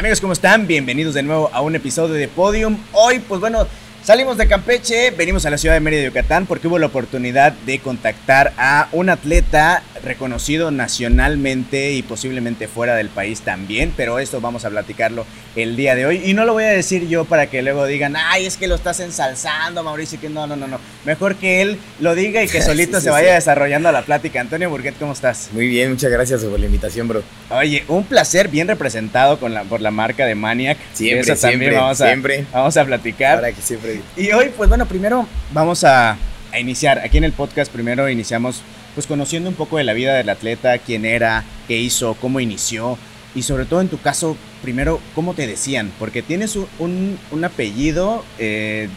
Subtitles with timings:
[0.00, 0.66] Amigos, ¿cómo están?
[0.66, 2.78] Bienvenidos de nuevo a un episodio de Podium.
[2.92, 3.66] Hoy, pues bueno,
[4.02, 7.80] Salimos de Campeche, venimos a la ciudad de Mérida, Yucatán, porque hubo la oportunidad de
[7.80, 14.64] contactar a un atleta reconocido nacionalmente y posiblemente fuera del país también, pero esto vamos
[14.64, 15.26] a platicarlo
[15.56, 16.22] el día de hoy.
[16.24, 18.74] Y no lo voy a decir yo para que luego digan, ay, es que lo
[18.74, 20.78] estás ensalzando, Mauricio, que no, no, no, no.
[21.04, 24.40] Mejor que él lo diga y que solito se vaya desarrollando la plática.
[24.40, 25.50] Antonio Burguet, ¿cómo estás?
[25.52, 27.22] Muy bien, muchas gracias por la invitación, bro.
[27.50, 30.78] Oye, un placer, bien representado con la, por la marca de Maniac.
[30.92, 32.44] Siempre, siempre, vamos a, siempre.
[32.52, 33.36] Vamos a platicar.
[33.40, 36.16] Para que siempre y hoy, pues bueno, primero vamos a,
[36.58, 36.98] iniciar.
[36.98, 38.62] Aquí en el podcast primero iniciamos
[38.94, 42.98] pues conociendo un poco de la vida del atleta, quién era, qué hizo, cómo inició
[43.34, 48.88] y sobre todo en tu caso, primero, cómo te decían, porque tienes un, apellido, eh,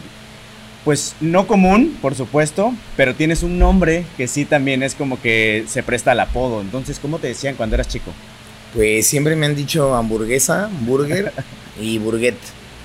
[0.84, 5.64] pues no común, por supuesto, pero tienes un nombre que sí también es como que
[5.68, 6.60] se presta al apodo.
[6.60, 8.12] Entonces, ¿cómo te decían cuando eras chico?
[8.74, 11.32] Pues siempre me han dicho hamburguesa, burger
[11.80, 12.36] y burguet,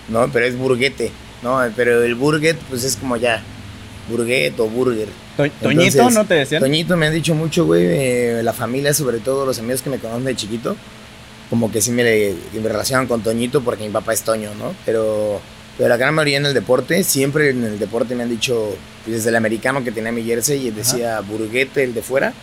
[0.07, 0.31] ¿no?
[0.31, 1.11] Pero es burguete.
[1.41, 3.41] No, pero el burger, pues es como ya,
[4.09, 5.07] burguet o burger.
[5.61, 6.61] ¿Toñito no te decían?
[6.61, 9.99] Toñito me han dicho mucho, güey, eh, la familia, sobre todo los amigos que me
[9.99, 10.75] conocen de chiquito,
[11.49, 14.75] como que sí me, me, relacionan con Toñito porque mi papá es Toño, ¿no?
[14.85, 15.39] Pero,
[15.77, 19.29] pero la gran mayoría en el deporte, siempre en el deporte me han dicho, desde
[19.29, 22.33] el americano que tenía mi jersey, y decía burguete el de fuera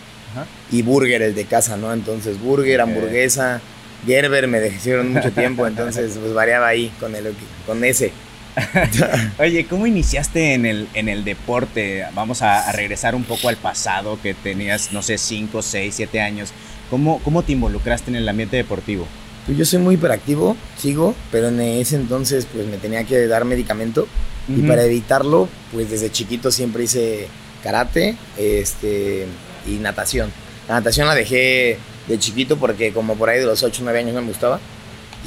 [0.71, 1.93] y burger el de casa, ¿no?
[1.93, 3.61] Entonces, burger, hamburguesa,
[4.05, 7.33] Gerber me dejaron mucho tiempo, entonces pues variaba ahí con, el,
[7.65, 8.11] con ese.
[9.39, 12.05] Oye, ¿cómo iniciaste en el, en el deporte?
[12.13, 16.49] Vamos a, regresar un poco al pasado, que tenías, no sé, 5, 6, 7 años.
[16.89, 19.07] ¿Cómo, ¿Cómo te involucraste en el ambiente deportivo?
[19.45, 23.45] Pues yo soy muy hiperactivo, sigo, pero en ese entonces pues me tenía que dar
[23.45, 24.07] medicamento
[24.49, 27.27] y para evitarlo, pues desde chiquito siempre hice
[27.63, 29.25] karate este,
[29.65, 30.31] y natación.
[30.67, 33.99] La natación la dejé de chiquito porque como por ahí de los 8 o 9
[33.99, 34.59] años no me gustaba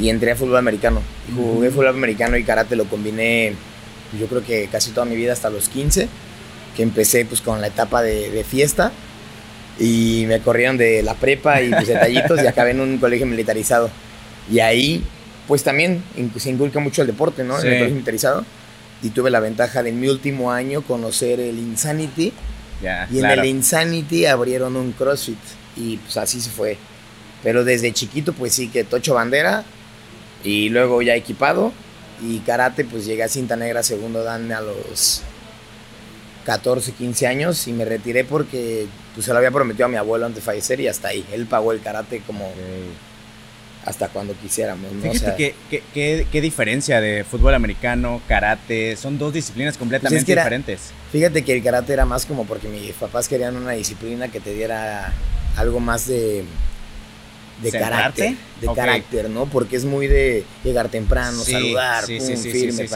[0.00, 1.02] y entré a fútbol americano.
[1.36, 3.54] Jugué fútbol americano y karate lo combiné
[4.18, 6.08] yo creo que casi toda mi vida hasta los 15,
[6.76, 8.92] que empecé pues con la etapa de, fiesta
[9.78, 13.90] y me corrieron de la prepa y pues detallitos y acabé en un colegio militarizado.
[14.50, 15.04] Y ahí
[15.46, 16.02] pues también
[16.38, 17.58] se inculca mucho el deporte, ¿no?
[17.58, 18.44] En el colegio militarizado.
[19.02, 22.32] Y tuve la ventaja de en mi último año conocer el Insanity.
[23.10, 25.38] y en el Insanity abrieron un CrossFit
[25.76, 26.76] y pues así se fue.
[27.42, 29.64] Pero desde chiquito pues sí que tocho bandera,
[30.44, 31.72] y luego ya equipado.
[32.22, 35.22] Y karate, pues llegué a cinta negra segundo dan a los
[36.44, 40.26] 14, 15 años y me retiré porque pues, se lo había prometido a mi abuelo
[40.26, 41.24] antes de fallecer y hasta ahí.
[41.32, 42.52] Él pagó el karate como
[43.84, 44.90] hasta cuando quisiéramos.
[45.00, 50.80] Fíjate qué diferencia de fútbol americano, karate, son dos disciplinas completamente pues diferentes.
[51.12, 54.52] Fíjate que el karate era más como porque mis papás querían una disciplina que te
[54.52, 55.12] diera
[55.56, 56.44] algo más de
[57.62, 59.46] de carácter, de carácter, ¿no?
[59.46, 62.88] Porque es muy de llegar temprano, saludar, firme,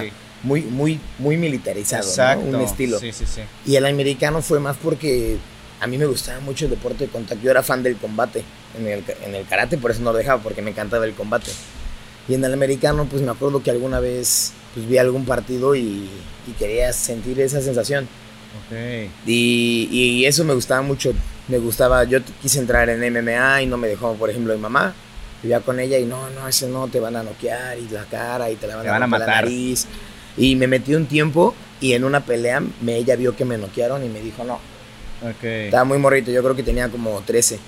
[0.43, 2.59] muy, muy, muy militarizado, ¿no?
[2.59, 2.99] Un estilo.
[3.67, 5.37] Y el americano fue más porque
[5.81, 7.43] a mí me gustaba mucho el deporte de contacto.
[7.45, 8.43] Yo era fan del combate
[8.79, 11.51] en el, en el karate, por eso no lo dejaba, porque me encantaba el combate.
[12.29, 16.09] Y en el americano, pues me acuerdo que alguna vez pues, vi algún partido y,
[16.47, 18.09] y quería sentir esa sensación.
[19.27, 21.13] Y, y, eso me gustaba mucho.
[21.49, 24.95] Me gustaba, yo quise entrar en MMA y no me dejó, por ejemplo, mi mamá.
[25.43, 28.51] Vivía con ella y no, no, ese no, te van a noquear y la cara
[28.51, 29.29] y te la van, a, matar.
[29.29, 29.87] la nariz.
[30.39, 34.03] Y me metí un tiempo y en una pelea me, ella vio que me noquearon
[34.05, 34.59] y me dijo no.
[35.43, 37.59] Estaba muy morrito, yo creo que tenía como 13.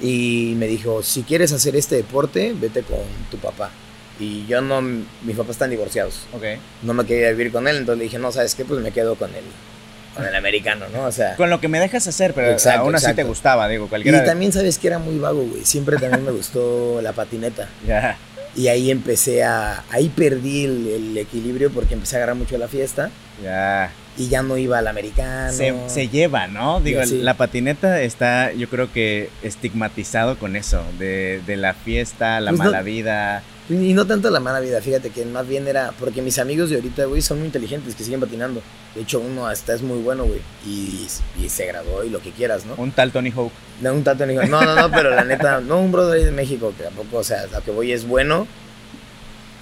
[0.00, 3.00] Y me dijo, si quieres hacer este deporte, vete con
[3.30, 3.70] tu papá.
[4.18, 6.26] Y yo no, mis papás están divorciados.
[6.82, 8.64] No me quería vivir con él, entonces le dije, no, ¿sabes qué?
[8.64, 9.44] Pues me quedo con él
[10.18, 11.04] con el americano, ¿no?
[11.04, 11.36] O sea.
[11.36, 14.18] Con lo que me dejas hacer, pero aún así te gustaba, digo, cualquiera.
[14.18, 15.64] Y también sabes que era muy vago, güey.
[15.64, 17.68] Siempre también me gustó la patineta.
[17.86, 18.18] Ya.
[18.56, 19.84] Y ahí empecé a.
[19.90, 23.10] Ahí perdí el, equilibrio porque empecé a agarrar mucho la fiesta.
[23.42, 23.92] Ya.
[24.16, 25.52] Y ya no iba al americano.
[25.52, 26.80] Se, lleva, ¿no?
[26.80, 32.58] Digo, la patineta está, yo creo que estigmatizado con eso, de, la fiesta, la pues
[32.58, 33.42] mala vida.
[33.70, 35.92] Y no tanto la mala vida, fíjate que más bien era.
[35.98, 38.62] Porque mis amigos de ahorita, güey, son muy inteligentes, que siguen patinando.
[38.94, 40.40] De hecho, uno hasta es muy bueno, güey.
[40.66, 41.06] Y,
[41.48, 42.74] se graduó y lo que quieras, ¿no?
[42.76, 43.52] Un tal Tony Hawk.
[43.82, 44.48] No, un tal Tony Hawk.
[44.48, 47.46] No, no, no, pero la neta, no un brother de México, que tampoco, o sea,
[47.46, 48.46] lo que voy es bueno.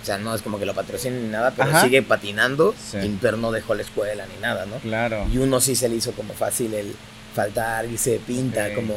[0.03, 2.77] O sea, no es como que lo patrocine ni nada, pero sigue patinando.
[3.21, 4.77] pero no dejó la escuela ni nada, ¿no?
[4.77, 5.27] Claro.
[5.33, 6.95] Y uno sí se le hizo como fácil el
[7.37, 8.95] faltar y se pinta como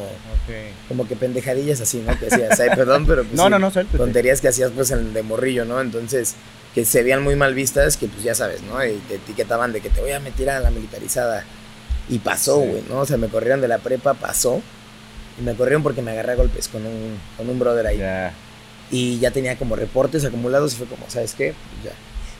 [0.88, 2.18] como que pendejadillas así, ¿no?
[2.18, 5.22] Que hacías, ay, perdón, pero pues, no, no, no, tonterías que hacías pues en, de
[5.22, 5.80] morrillo, ¿no?
[5.80, 6.34] Entonces,
[6.74, 8.84] que se veían muy mal vistas, que pues ya sabes, ¿no?
[8.84, 11.44] Y te etiquetaban de que te voy a meter a la militarizada.
[12.08, 13.00] Y pasó, güey, ¿no?
[13.00, 14.60] O sea, me corrieron de la prepa, pasó.
[15.38, 18.02] Y me corrieron porque me agarré a golpes con un, con un brother ahí.
[18.90, 21.54] y ya tenía como reportes acumulados y fue como, ¿sabes qué?
[21.54, 21.92] Pues ya.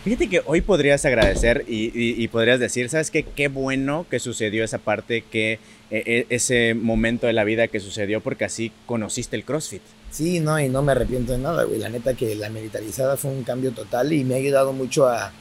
[0.05, 3.23] Fíjate que hoy podrías agradecer y, podrías decir, ¿sabes qué?
[3.23, 5.59] Qué bueno que sucedió esa parte, que
[5.91, 9.83] e, e, ese momento de la vida que sucedió, porque así conociste el CrossFit.
[10.11, 11.79] Sí, no, y no me arrepiento de nada, güey.
[11.79, 15.33] La neta que la militarizada fue un cambio total y me ha ayudado mucho a,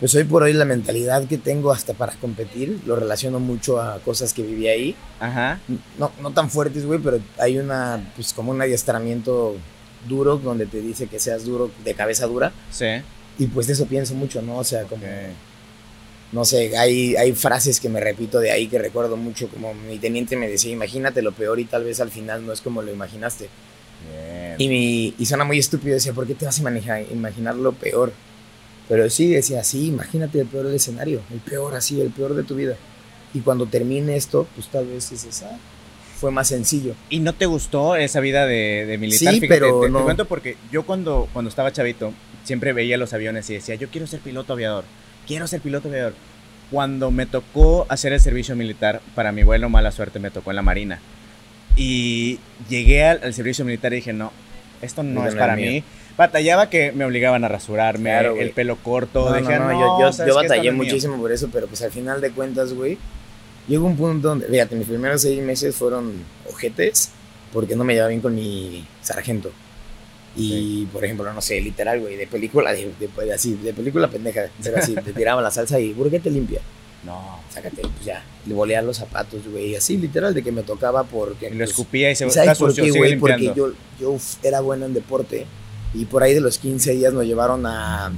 [0.00, 4.00] pues hoy por hoy la mentalidad que tengo hasta para competir, lo relaciono mucho a
[4.00, 4.94] cosas que viví ahí.
[5.18, 5.60] Ajá.
[5.98, 9.56] No, no tan fuertes, güey, pero hay una, pues como un adiestramiento
[10.06, 12.52] duro donde te dice que seas duro, de cabeza dura.
[12.70, 13.02] Sí.
[13.38, 14.58] Y pues de eso pienso mucho, ¿no?
[14.58, 15.04] O sea, como...
[16.32, 19.98] No sé, hay, hay frases que me repito de ahí que recuerdo mucho, como mi
[19.98, 22.92] teniente me decía, imagínate lo peor y tal vez al final no es como lo
[22.92, 23.48] imaginaste.
[24.58, 28.12] Y, mi, y suena muy estúpido, decía, ¿por qué te vas a imaginar lo peor?
[28.88, 32.42] Pero sí, decía, sí, imagínate el peor del escenario, el peor así, el peor de
[32.42, 32.76] tu vida.
[33.32, 35.56] Y cuando termine esto, pues tal vez dices, ah,
[36.16, 36.94] fue más sencillo.
[37.10, 39.34] ¿Y no te gustó esa vida de, militar?
[39.34, 39.98] Sí, pero no.
[39.98, 42.12] Te cuento porque yo cuando, cuando estaba chavito,
[42.44, 44.84] siempre veía los aviones y decía, yo quiero ser piloto aviador,
[45.26, 46.14] quiero ser piloto aviador.
[46.70, 50.56] Cuando me tocó hacer el servicio militar, para mi vuelo mala suerte me tocó en
[50.56, 51.00] la Marina.
[51.76, 52.38] Y
[52.68, 54.32] llegué al, servicio militar y dije, no,
[54.80, 55.84] esto no, es para mí
[56.16, 59.30] batallaba que me obligaban a rasurarme, el pelo corto.
[59.30, 62.98] No, no, yo, yo, batallé muchísimo por eso, pero pues al final de cuentas, güey,
[63.68, 66.12] llegó un punto donde, fíjate, mis primeros seis meses fueron
[66.50, 67.10] ojetes
[67.52, 69.50] porque no me llevaba bien con mi sargento.
[70.36, 72.92] Y, por ejemplo, no sé, literal, güey, de película, de,
[73.32, 76.60] así, de película pendeja, pero así, te tiraba la salsa y, ¿por qué te limpia?
[77.04, 78.24] No, sácate, pues ya.
[78.46, 79.76] Le volea los zapatos, güey.
[79.76, 81.46] Así, literal, de que me tocaba porque.
[81.46, 83.16] Y lo pues, escupía y se ¿Sabes por qué, güey?
[83.16, 85.46] Porque yo, yo era bueno en deporte
[85.92, 88.10] y por ahí de los 15 días nos llevaron a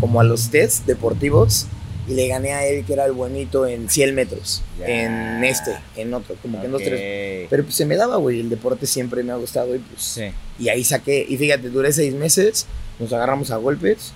[0.00, 1.66] como a los test deportivos
[2.08, 6.14] y le gané a él que era el buenito en 100 metros, en este, en
[6.14, 7.46] otro, como que en dos, tres.
[7.50, 10.02] Pero pues se me daba, güey, el deporte siempre me ha gustado y pues...
[10.02, 10.24] Sí.
[10.58, 12.66] Y ahí saqué, y fíjate, duré seis meses,
[12.98, 14.12] nos agarramos a golpes,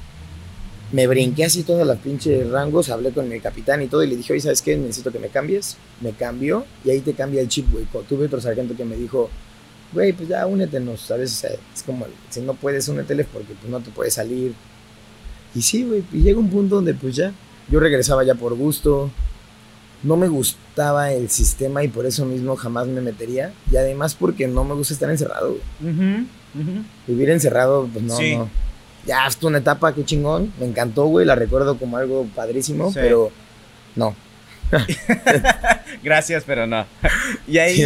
[0.93, 4.17] me brinqué así todas las pinches rangos, hablé con el capitán y todo y le
[4.17, 4.77] dije, oye, ¿sabes qué?
[4.77, 5.79] Necesito que me cambies.
[6.03, 7.87] Me cambió y ahí te cambia el chip, güey.
[8.07, 9.31] Tuve otro sargento que me dijo,
[9.93, 11.45] güey, pues ya únetenos, ¿sabes?
[11.45, 14.53] es como, si no puedes, úneteles porque pues no te puedes salir.
[15.55, 17.33] Y sí, güey, y llega un punto donde pues ya,
[17.73, 19.11] yo regresaba ya por gusto,
[20.03, 23.53] no me gustaba el sistema y por eso mismo jamás me metería.
[23.71, 26.27] Y además porque no me gusta estar encerrado, güey.
[27.07, 28.51] Vivir encerrado, pues no, no.
[29.07, 33.33] Ya, hasta una etapa, qué chingón, me encantó, güey, la recuerdo como algo padrísimo, pero
[33.97, 34.15] no,
[36.03, 36.87] Gracias, pero no.
[37.47, 37.83] Y ahí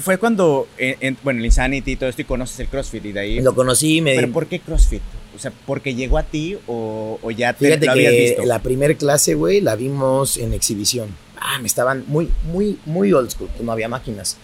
[0.00, 3.20] fue cuando, en, bueno, el Insanity y todo esto, y conoces el CrossFit y de
[3.20, 3.40] ahí...
[3.40, 4.14] Lo conocí me...
[4.14, 5.02] ¿Pero por qué CrossFit?
[5.38, 8.44] O sea, ¿porque llegó a ti o, ya te Fíjate lo habías que visto?
[8.44, 11.14] la primera clase, güey, la vimos en exhibición.
[11.40, 14.36] Ah, me estaban muy, muy, muy old school, no había máquinas.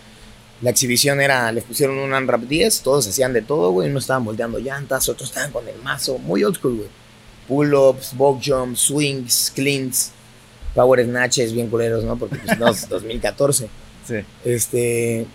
[0.62, 3.91] La exhibición era, les pusieron un Unwrap 10, todos hacían de todo, güey.
[3.91, 6.88] Unos estaban volteando llantas, otros estaban con el mazo, muy old school, güey.
[7.49, 10.12] Pull-ups, box jumps, swings, cleans
[10.75, 12.17] Power Snatches bien culeros, ¿no?
[12.17, 13.69] Porque pues no, 2014.
[14.05, 14.17] Sí.
[14.44, 15.26] Este,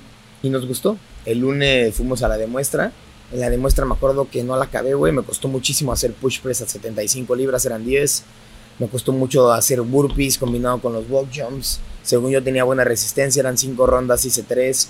[0.43, 0.95] y nos gustó.
[1.25, 2.91] El lunes fuimos a la demuestra.
[3.31, 5.13] En la demuestra me acuerdo que no la acabé, güey.
[5.13, 8.23] Me costó muchísimo hacer push press a 75 libras, eran 10.
[8.79, 11.79] Me costó mucho hacer burpees combinado con los walk jumps.
[12.01, 14.89] Según yo tenía buena resistencia, eran 5 rondas, hice 3.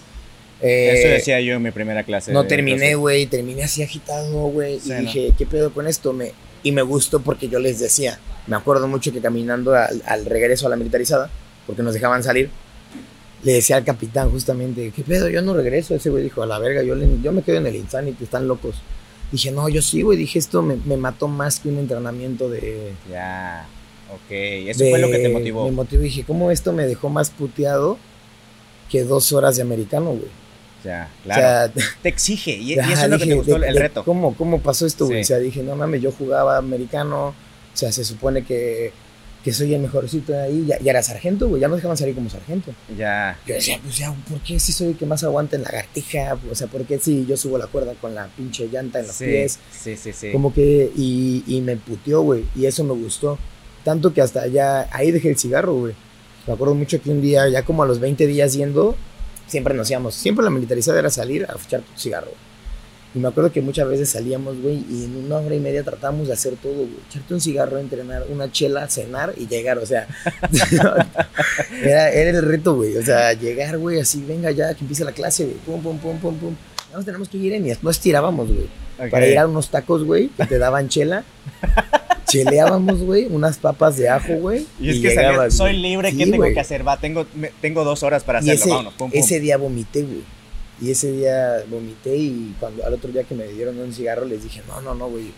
[0.62, 2.32] Eh, Eso decía yo en mi primera clase.
[2.32, 3.26] No terminé, güey.
[3.26, 4.80] Terminé así agitado, güey.
[4.86, 6.14] y dije, ¿qué pedo con esto?
[6.14, 6.34] Me,
[6.64, 10.70] y me gustó porque yo les decía, me acuerdo mucho que caminando al, regreso a
[10.70, 11.30] la militarizada,
[11.66, 12.50] porque nos dejaban salir,
[13.44, 15.30] le decía al capitán justamente, ¿qué pedo?
[15.30, 15.96] Yo no regreso.
[15.96, 18.76] Ese güey dijo, a la verga, yo, yo me quedo en el Insanity, están locos.
[19.32, 20.18] Dije, no, yo sí, güey.
[20.18, 22.94] Dije, esto me, mató más que un entrenamiento de...
[23.10, 23.68] Ya,
[24.12, 24.32] ok.
[24.32, 25.66] Eso fue lo que te motivó.
[25.66, 26.02] Me motivó.
[26.04, 27.98] Dije, ¿cómo esto me dejó más puteado
[28.90, 30.40] que dos horas de americano, güey?
[30.84, 31.74] Ya, claro.
[32.02, 32.52] te exige.
[32.52, 34.04] Y, eso es lo que te gustó, el reto.
[34.04, 35.22] ¿cómo, ¿Cómo pasó esto, güey?
[35.22, 37.34] O sea, dije, no mames, yo jugaba americano
[37.74, 38.92] o sea, se supone que,
[39.50, 40.66] que soy el mejorcito de ahí.
[40.68, 41.60] Ya, ya era sargento, güey.
[41.60, 42.72] Ya no dejaban salir como sargento.
[42.96, 43.36] Ya.
[43.48, 46.38] Yo decía, pues ya, ¿por qué si soy el que más aguanta en la gartija?
[46.52, 49.18] O sea, ¿por qué si yo subo la cuerda con la pinche llanta en los
[49.18, 49.58] pies?
[49.72, 50.32] Sí, sí, sí.
[50.32, 52.46] Como que, y, y me puteó, güey.
[52.56, 53.40] Y eso me gustó.
[53.84, 55.96] Tanto que hasta ya, ahí dejé el cigarro, güey.
[56.46, 58.96] Me acuerdo mucho que un día, ya como a los 20 días yendo,
[59.48, 60.14] siempre nos íbamos.
[60.14, 62.32] Siempre la militarizada era salir a tu cigarro.
[63.16, 66.28] Y me acuerdo que muchas veces salíamos, güey, y en una hora y media tratábamos
[66.28, 66.90] de hacer todo, güey.
[67.10, 70.08] Echarte un cigarro, entrenar, una chela, cenar y llegar, o sea.
[71.84, 72.96] era, era, el reto, güey.
[72.98, 75.58] O sea, llegar, güey, así, venga ya, que empiece la clase, güey.
[75.58, 76.56] Pum, pum, pum, pum, pum.
[76.94, 79.10] Nos tenemos que ir en y después tirábamos, güey.
[79.10, 81.24] Para ir a unos tacos, güey, que te daban chela.
[82.28, 84.68] Cheleábamos, güey, unas papas de ajo, güey.
[84.80, 86.88] Y es que soy libre, ¿qué tengo que hacer?
[86.88, 87.26] Va, tengo,
[87.60, 90.39] tengo dos horas para hacerlo, ese, Ese día vomité, güey
[90.82, 94.44] Y ese día vomité y cuando al otro día que me dieron un cigarro les
[94.44, 95.32] dije, no, no, no, güey.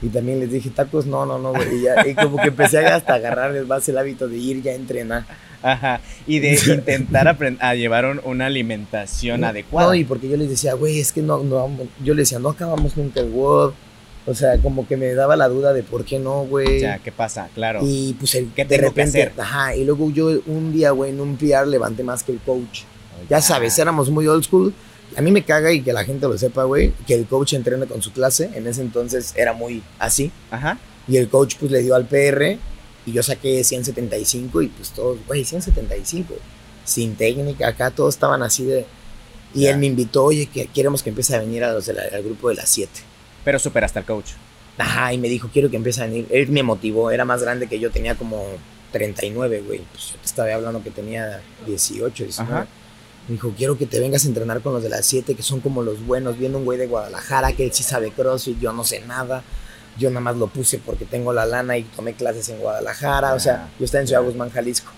[0.00, 1.78] Y también les dije, tacos, no, no, no, güey.
[1.78, 4.70] Y, ya, y como que empecé a hasta agarrar más el hábito de ir ya
[4.70, 5.24] a entrenar.
[5.60, 6.00] Ajá.
[6.26, 9.88] Y de intentar a llevar una alimentación adecuada.
[9.88, 11.68] No, y porque yo les decía, güey, es que no, no,
[12.04, 13.72] yo les decía, no acabamos nunca el WOD.
[14.26, 16.80] O sea, como que me daba la duda de por qué no, güey.
[16.80, 17.48] Ya, ¿qué pasa?
[17.54, 17.80] Claro.
[17.82, 21.38] Y pues el, ¿Qué de repente, ajá, y luego yo un día, güey, en un
[21.38, 22.82] PR levanté más que el coach.
[23.28, 24.74] Ya sabes, éramos muy old school.
[25.16, 27.86] A mí me caga y que la gente lo sepa, güey, que el coach entrena
[27.86, 28.50] con su clase.
[28.54, 30.30] En ese entonces era muy así.
[30.50, 30.78] Ajá.
[31.06, 32.58] Y el coach pues le dio al PR
[33.06, 36.34] y yo saqué 175 y pues todos, güey, 175.
[36.84, 38.86] Sin técnica, acá todos estaban así de...
[39.54, 42.50] Y él me invitó, oye, que queremos que empiece a venir a los al grupo
[42.50, 42.90] de las 7.
[43.44, 44.32] Pero superaste al coach.
[44.76, 46.26] Ajá, y me dijo, quiero que empiece a venir.
[46.30, 48.44] Él me motivó, era más grande que yo, tenía como
[48.92, 49.80] 39, güey.
[49.90, 52.52] Pues yo te estaba hablando que tenía 18, 19.
[52.52, 52.68] Ajá.
[53.28, 55.60] Me dijo, quiero que te vengas a entrenar con los de las 7, que son
[55.60, 56.38] como los buenos.
[56.38, 59.42] Viendo un güey de Guadalajara que él sí sabe crossfit, yo no sé nada.
[59.98, 63.34] Yo nada más lo puse porque tengo la lana y tomé clases en Guadalajara.
[63.34, 64.90] o sea, yo estaba en Ciudad Guzmán, Jalisco.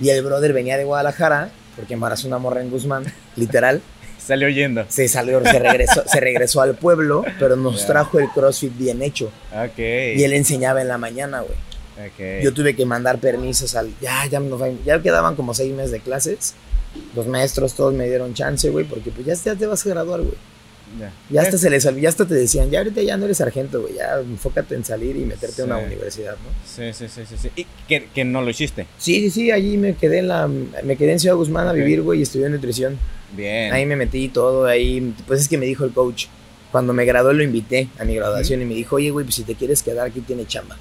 [0.00, 3.04] Y el brother venía de Guadalajara porque embarazó una morra en Guzmán,
[3.36, 3.80] literal.
[4.18, 4.84] Salió yendo.
[4.88, 9.32] Se salió, se regresó, se regresó al pueblo, pero nos trajo el CrossFit bien hecho.
[9.70, 10.18] Okay.
[10.18, 11.56] Y él enseñaba en la mañana, güey.
[12.12, 12.42] Okay.
[12.42, 13.92] Yo tuve que mandar permisos al.
[14.00, 14.40] Ya, ya,
[14.84, 16.54] ya quedaban como seis meses de clases.
[17.14, 20.20] Los maestros todos me dieron chance, güey, porque pues ya, ya te vas a graduar,
[20.20, 20.34] güey.
[21.00, 21.10] Ya.
[21.30, 23.94] ya hasta se les ya hasta te decían, ya ahorita ya no eres sargento, güey,
[23.94, 26.50] ya enfócate en salir y meterte a una universidad, ¿no?
[26.66, 27.50] Sí, sí, sí, sí, sí.
[27.56, 28.86] ¿Y que, que, no lo hiciste?
[28.98, 32.02] Sí, sí, sí, allí me quedé en la, me quedé en Ciudad Guzmán a vivir,
[32.02, 32.98] güey, y estudié nutrición.
[33.34, 33.72] Bien.
[33.72, 36.26] Ahí me metí todo, ahí, pues es que me dijo el coach,
[36.70, 39.44] cuando me gradué lo invité a mi graduación y me dijo, oye, güey, pues si
[39.44, 40.76] te quieres quedar aquí tiene chamba.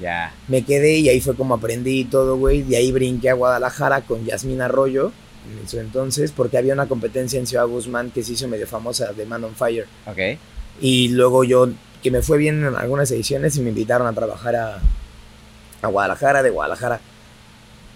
[0.00, 0.34] Ya.
[0.48, 4.24] Me quedé y ahí fue como aprendí todo, güey, de ahí brinqué a Guadalajara con
[4.24, 5.12] Yasmín Arroyo
[5.60, 9.12] en su entonces, porque había una competencia en Ciudad Guzmán que se hizo medio famosa
[9.12, 9.86] de Man on Fire.
[10.06, 10.38] Ok.
[10.80, 11.68] Y luego yo,
[12.02, 14.80] que me fue bien en algunas ediciones y me invitaron a trabajar a,
[15.82, 17.00] a Guadalajara, de Guadalajara.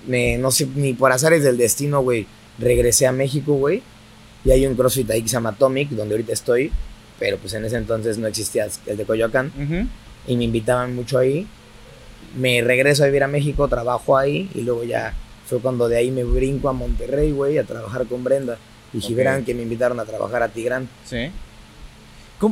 [0.07, 2.27] Me, no sé, ni por azares del destino, güey
[2.61, 3.83] regresé a México, güey,
[4.45, 6.71] y hay un CrossFit ahí que se llama Atomic, donde ahorita estoy,
[7.19, 9.53] pero pues en ese entonces no existía el de Coyoacán,
[10.27, 11.47] y me invitaban mucho ahí.
[12.37, 15.15] Me regreso a vivir a México, trabajo ahí, y luego ya
[15.51, 18.57] fue cuando de ahí me brinco a Monterrey, güey, a trabajar con Brenda.
[18.93, 20.89] Y si verán que me invitaron a trabajar a Tigrán.
[21.05, 21.31] Sí.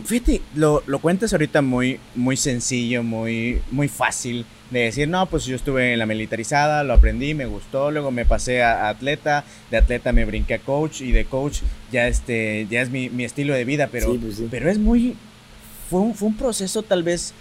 [0.05, 5.47] Fíjate, lo, lo cuentas ahorita muy, muy sencillo, muy, muy fácil de decir, no, pues
[5.47, 9.79] yo estuve en la militarizada, lo aprendí, me gustó, luego me pasé a, atleta, de
[9.79, 13.65] atleta me brinqué a coach y de coach ya, este, ya es mi, estilo de
[13.65, 15.17] vida, pero, pues pero es muy,
[15.89, 17.33] fue un, fue un proceso tal vez,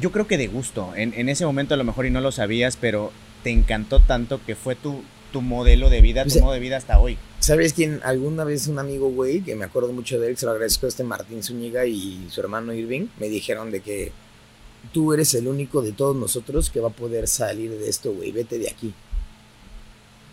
[0.00, 2.32] yo creo que de gusto, en, en, ese momento a lo mejor y no lo
[2.32, 6.60] sabías, pero te encantó tanto que fue tu, tu modelo de vida, tu modo de
[6.60, 7.18] vida hasta hoy.
[7.38, 8.00] ¿Sabes quién?
[8.04, 10.88] Alguna vez un amigo, güey, que me acuerdo mucho de él, se lo agradezco a
[10.90, 14.12] este Martín Zúñiga y su hermano Irving, me dijeron de que
[14.92, 18.32] tú eres el único de todos nosotros que va a poder salir de esto, güey,
[18.32, 18.92] vete de aquí.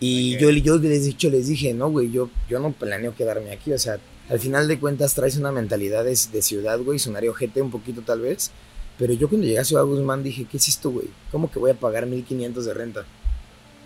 [0.00, 3.72] Y yo, yo les, dicho, les dije, no, güey, yo, yo no planeo quedarme aquí,
[3.72, 3.98] o sea,
[4.28, 8.02] al final de cuentas traes una mentalidad de, de ciudad, güey, sonaría ojete un poquito
[8.02, 8.52] tal vez,
[8.98, 11.06] pero yo cuando llegué a Ciudad Guzmán dije, ¿qué es esto, güey?
[11.30, 13.04] ¿Cómo que voy a pagar 1500 de renta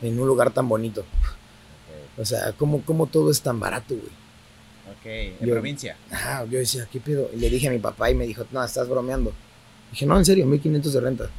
[0.01, 1.05] en un lugar tan bonito?
[2.17, 4.11] O sea, ¿cómo, ¿cómo todo es tan barato, güey?
[4.91, 5.97] Ok, en provincia.
[6.11, 7.31] Ajá, yo decía, ¿qué pedo?
[7.35, 9.33] Y le dije a mi papá y me dijo, no, estás bromeando.
[9.91, 11.31] Dije, no, en serio, 1500 de renta.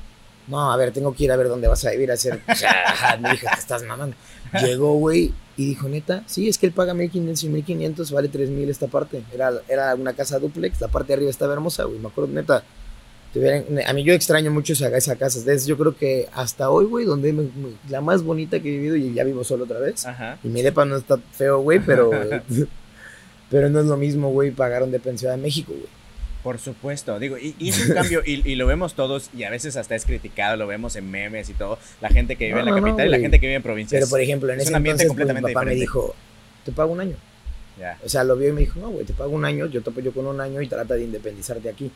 [0.48, 2.42] No, a ver, tengo que ir a ver dónde vas a vivir a hacer.
[3.20, 4.16] me dijo, te estás mamando.
[4.62, 8.70] Llegó, güey, y dijo, neta, sí, es que él paga 1500 y 1500 vale 3000
[8.70, 9.24] esta parte.
[9.34, 12.00] Era, era una casa duplex, la parte de arriba estaba hermosa, güey.
[12.00, 12.64] Me acuerdo, neta.
[13.88, 15.40] A mí yo extraño mucho esa, esa casa.
[15.66, 17.34] yo creo que hasta hoy, güey, donde
[17.90, 20.06] la más bonita que he vivido y ya vivo solo otra vez.
[20.44, 22.12] Y mi depa no está feo, güey, pero,
[23.50, 26.04] pero no es lo mismo, güey, pagar de pensión a México, güey.
[26.44, 29.96] Por supuesto, digo, y, es un cambio, y, lo vemos todos, y a veces hasta
[29.96, 33.08] es criticado, lo vemos en memes y todo, la gente que vive en la capital
[33.08, 34.00] y la gente que vive en provincias.
[34.02, 36.14] Pero por ejemplo, en ese ambiente entonces, pues, mi papá me dijo,
[36.66, 37.16] te pago un año.
[38.04, 39.90] O sea, lo vio y me dijo, no, güey, te pago un año, yo te
[39.90, 41.92] apoyo con un año y trata de independizarte aquí.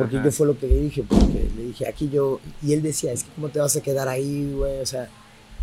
[0.00, 3.12] Porque yo fue lo que le dije, porque le dije, aquí yo, y él decía,
[3.12, 5.08] es que cómo te vas a quedar ahí, güey, o sea,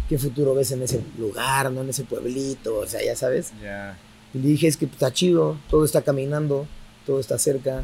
[0.07, 2.79] ¿qué futuro ves en ese lugar, no en ese pueblito?
[2.79, 3.51] O sea, ya sabes.
[3.61, 3.97] Ya.
[4.33, 6.67] Y le dije, es que está chido, todo está caminando,
[7.05, 7.83] todo está cerca,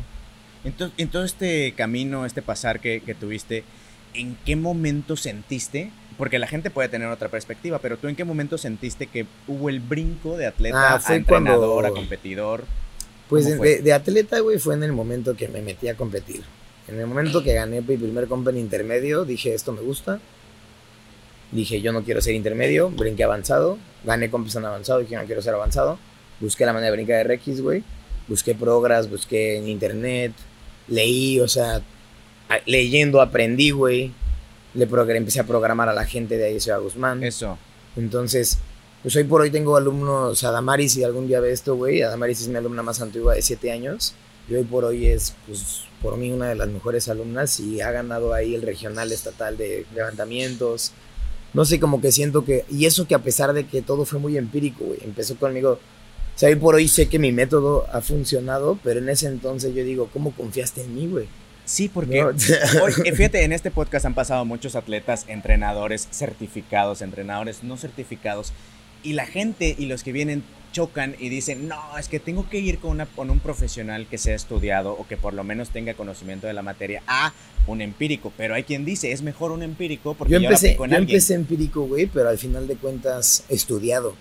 [0.63, 3.63] en, todo este camino, este pasar que, tuviste,
[4.13, 5.91] ¿en qué momento sentiste?
[6.17, 9.69] Porque la gente puede tener otra perspectiva, pero tú en qué momento sentiste que hubo
[9.69, 12.65] el brinco de atleta ah, a entrenador, a competidor?
[13.29, 16.43] Pues de, atleta, güey, fue en el momento que me metí a competir.
[16.87, 20.19] En el momento que gané mi primer company intermedio, dije, esto me gusta.
[21.51, 23.77] Dije, yo no quiero ser intermedio, brinqué avanzado.
[24.03, 25.97] Gané competición avanzado, dije, no quiero ser avanzado.
[26.39, 27.83] busqué la manera de brincar RX, güey.
[28.27, 30.33] Busqué progras, busqué en internet,
[30.87, 31.81] leí, o sea,
[32.65, 34.11] leyendo aprendí, güey.
[34.73, 37.23] Le empecé a programar a la gente de ahí, Ciudad Guzmán.
[37.23, 37.57] Eso.
[37.95, 38.57] Entonces,
[39.03, 42.01] pues hoy por hoy tengo alumnos, Adamaris, y algún día ve esto, güey.
[42.01, 44.15] Adamaris es mi alumna más antigua de 7 años.
[44.49, 47.91] Y hoy por hoy es, pues, por mí una de las mejores alumnas y ha
[47.91, 50.93] ganado ahí el regional estatal de levantamientos.
[51.53, 54.19] No sé, como que siento que, y eso que a pesar de que todo fue
[54.19, 55.79] muy empírico, güey, empezó conmigo.
[56.35, 59.75] O sea, hoy por hoy sé que mi método ha funcionado, pero en ese entonces
[59.75, 61.27] yo digo, ¿cómo confiaste en mí, güey?
[61.65, 62.25] Sí, porque
[63.15, 68.51] fíjate, en este podcast han pasado muchos atletas, entrenadores certificados, entrenadores no certificados,
[69.03, 70.43] y la gente y los que vienen
[70.73, 74.17] chocan y dicen, no, es que tengo que ir con, una, con un profesional que
[74.17, 77.31] sea estudiado o que por lo menos tenga conocimiento de la materia a
[77.67, 78.33] un empírico.
[78.35, 81.85] Pero hay quien dice, es mejor un empírico porque yo empecé, yo, yo empecé empírico,
[81.85, 84.15] güey, pero al final de cuentas estudiado.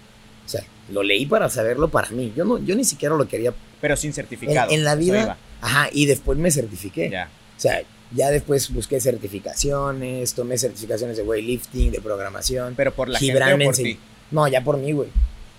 [0.45, 2.33] O sea, lo leí para saberlo para mí.
[2.37, 3.55] Yo, no, yo ni siquiera lo quería.
[3.81, 4.71] Pero sin certificado.
[4.71, 5.39] En, la vida.
[5.61, 7.11] Ajá, y después me certifiqué.
[7.11, 7.31] Ya.
[7.57, 7.83] O sea,
[8.15, 12.75] ya después busqué certificaciones, tomé certificaciones de weightlifting, de programación.
[12.77, 13.99] Pero por la gente o por ti?
[14.33, 15.11] No, ya por mí, güey.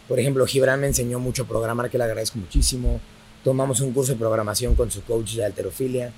[0.08, 3.00] Por ejemplo, Gibran me enseñó mucho a programar, que le agradezco muchísimo.
[3.44, 6.13] Tomamos un curso de programación con su coach de alterofilia.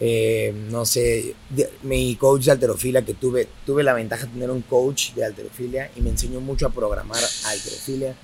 [0.00, 1.34] Eh, no sé,
[1.82, 5.90] mi coach de alterofilia que tuve, tuve la ventaja de tener un coach de alterofilia
[5.96, 8.14] y me enseñó mucho a programar alterofilia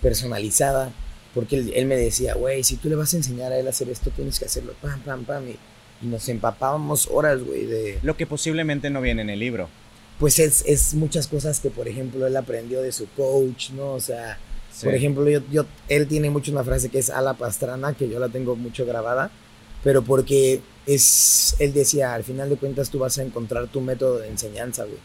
[0.00, 0.92] personalizada.
[1.34, 3.88] Porque él, me decía, güey, si tú le vas a enseñar a él a hacer
[3.88, 5.48] esto, tienes que hacerlo, pam, pam, pam.
[5.48, 5.56] Y,
[6.02, 7.98] y nos empapábamos horas, güey, de...
[8.02, 9.68] Lo que posiblemente no viene en el libro.
[10.18, 13.92] Pues es, es muchas cosas que, por ejemplo, él aprendió de su coach, ¿no?
[13.92, 14.38] O sea,
[14.82, 18.08] por ejemplo, yo, yo, él tiene mucho una frase que es a la pastrana, que
[18.08, 19.30] yo la tengo mucho grabada,
[19.82, 24.18] pero porque es, él decía, al final de cuentas tú vas a encontrar tu método
[24.18, 24.98] de enseñanza, güey.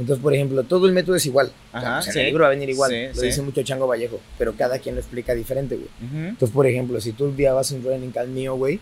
[0.00, 1.52] Entonces, por ejemplo, todo el método es igual.
[1.72, 2.90] Ajá, el libro va a venir igual.
[3.14, 5.88] lo dice mucho Chango Vallejo, pero cada quien lo explica diferente, güey.
[6.28, 8.80] Entonces, por ejemplo, si tú un día vas a un training al mío, güey,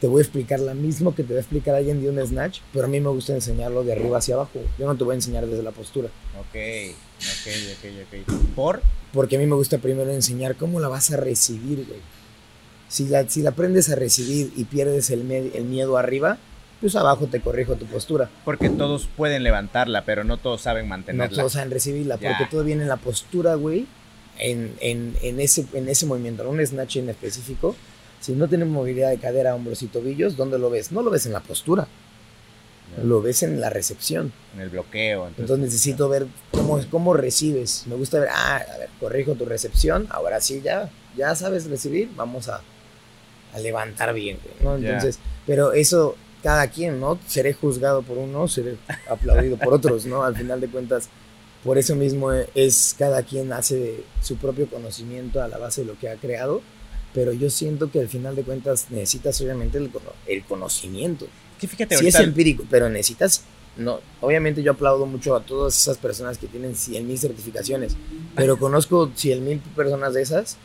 [0.00, 2.60] te voy a explicar la misma que te va a explicar alguien de un snatch,
[2.72, 4.60] pero a mí me gusta enseñarlo de arriba hacia abajo.
[4.78, 6.08] Yo no te voy a enseñar desde la postura.
[6.38, 6.56] Ok,
[7.18, 8.34] ok, ok, ok.
[8.54, 8.82] ¿Por?
[9.12, 12.00] Porque a mí me gusta primero enseñar cómo la vas a recibir, güey.
[12.88, 16.38] Si la, si la aprendes a recibir y pierdes el, el miedo arriba,
[16.80, 18.30] pues abajo te corrijo tu postura.
[18.44, 21.30] Porque todos pueden levantarla, pero no todos saben mantenerla.
[21.30, 23.86] No todos saben recibirla, porque todo viene en la postura, güey,
[24.38, 27.74] en, en, en, ese, en ese movimiento, en un snatch en específico
[28.26, 30.90] si no tienes movilidad de cadera, hombros y tobillos, ¿dónde lo ves?
[30.90, 31.86] No lo ves en la postura.
[33.04, 34.32] Lo ves en la recepción.
[34.52, 35.28] En el bloqueo.
[35.28, 37.84] Entonces, necesito ver cómo, cómo recibes.
[37.86, 40.08] Me gusta ver, ah, a ver, corrijo tu recepción.
[40.10, 42.10] Ahora sí, ya, ya sabes recibir.
[42.16, 42.62] Vamos a,
[43.52, 44.74] a levantar bien, ¿no?
[44.74, 47.20] Entonces, pero eso, cada quien, ¿no?
[47.28, 48.76] Seré juzgado por uno, seré
[49.08, 50.24] aplaudido por otros, ¿no?
[50.24, 51.10] Al final de cuentas,
[51.62, 55.96] por eso mismo es cada quien hace su propio conocimiento a la base de lo
[55.96, 56.60] que ha creado
[57.14, 59.90] pero yo siento que al final de cuentas necesitas obviamente el,
[60.26, 61.26] el conocimiento.
[61.58, 63.42] Que fíjate, sí es empírico, pero necesitas,
[63.76, 67.96] no, obviamente yo aplaudo mucho a todas esas personas que tienen 100 mil certificaciones,
[68.34, 70.56] pero conozco 100 mil personas de esas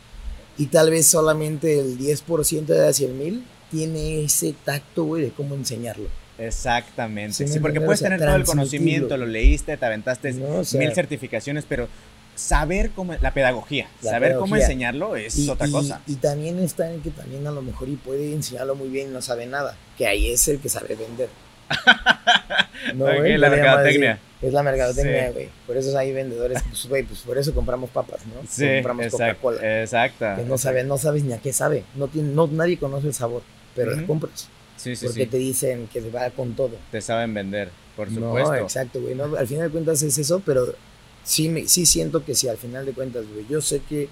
[0.58, 5.30] y tal vez solamente el 10% de las 100 mil tiene ese tacto, güey, de
[5.30, 6.08] cómo enseñarlo.
[6.38, 7.46] Exactamente.
[7.46, 11.88] Sí, porque puedes tener todo el conocimiento, lo leíste, te aventaste mil certificaciones, pero
[12.34, 16.00] saber cómo, la pedagogía, saber cómo enseñarlo es otra cosa.
[16.06, 19.12] Y, también está en que también a lo mejor y puede enseñarlo muy bien y
[19.12, 21.28] no sabe nada, que ahí es el que sabe vender.
[22.94, 24.18] no, la mercadotecnia.
[24.40, 25.48] Es la mercadotecnia, güey.
[25.66, 28.40] Por eso hay vendedores, pues, güey, pues por eso compramos papas, ¿no?
[28.48, 29.80] Sí, compramos Coca-Cola.
[29.80, 30.26] Exacto.
[30.36, 31.84] Que no sabes, no sabes ni a qué sabe.
[31.94, 33.42] No, tiene, no nadie conoce el sabor,
[33.76, 34.48] pero la compras.
[34.76, 36.72] Sí, sí, porque te dicen que va con todo.
[36.90, 38.52] Te saben vender, por supuesto.
[38.52, 39.14] No, exacto, güey.
[39.14, 40.74] No, al final de cuentas es eso, pero
[41.24, 43.46] sí, me, sí siento que sí, al final de cuentas, güey.
[43.48, 44.08] Yo sé que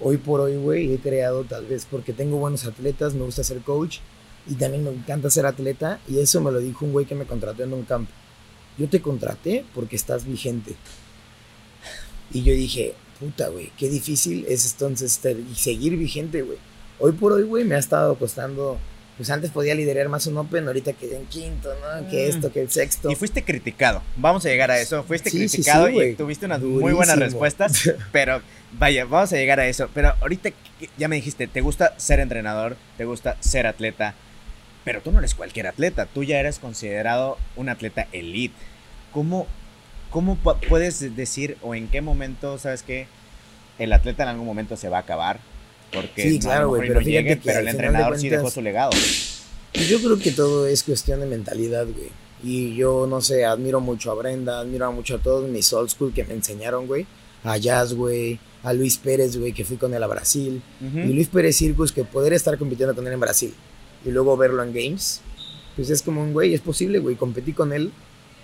[0.00, 3.60] hoy por hoy, güey, he creado tal vez porque tengo buenos atletas, me gusta ser
[3.60, 3.98] coach
[4.48, 7.26] y también me encanta ser atleta y eso me lo dijo un güey que me
[7.26, 8.10] contrató en un campo.
[8.78, 10.74] Yo te contraté porque estás vigente.
[12.32, 15.20] Y yo dije, puta, güey, qué difícil es entonces
[15.54, 16.58] seguir vigente, güey.
[16.98, 18.78] Hoy por hoy, güey, me ha estado costando
[19.20, 22.08] pues antes podía liderar más un Open, ahorita quedé en quinto, ¿no?
[22.08, 22.30] Que mm.
[22.30, 23.10] esto, que el sexto.
[23.10, 24.02] Y fuiste criticado.
[24.16, 25.04] Vamos a llegar a eso.
[25.04, 27.92] Fuiste criticado y tuviste unas muy buenas respuestas.
[28.12, 28.40] pero
[28.72, 29.90] vaya, vamos a llegar a eso.
[29.92, 30.52] Pero ahorita
[30.96, 34.14] ya me dijiste, te gusta ser entrenador, te gusta ser atleta.
[34.84, 36.06] Pero tú no eres cualquier atleta.
[36.06, 38.56] Tú ya eres considerado un atleta elite.
[39.12, 39.46] ¿Cómo,
[40.08, 43.06] cómo puedes decir o en qué momento, sabes que
[43.78, 45.40] el atleta en algún momento se va a acabar?
[45.92, 48.90] Porque sí, claro, güey, pero fíjate que pero el entrenador sí dejó su legado.
[49.88, 52.10] Yo creo que todo es cuestión de mentalidad, güey.
[52.42, 56.12] Y yo, no sé, admiro mucho a Brenda, admiro mucho a todos mis old school
[56.12, 57.06] que me enseñaron, güey.
[57.44, 60.62] a Jazz, güey, a Luis Pérez, güey, que fui con él a Brasil.
[60.80, 63.54] Y Luis Pérez Circus, que poder estar compitiendo con él en Brasil
[64.04, 65.20] y luego verlo en Games,
[65.76, 67.16] pues es como un güey, es posible, güey.
[67.16, 67.92] Competí con él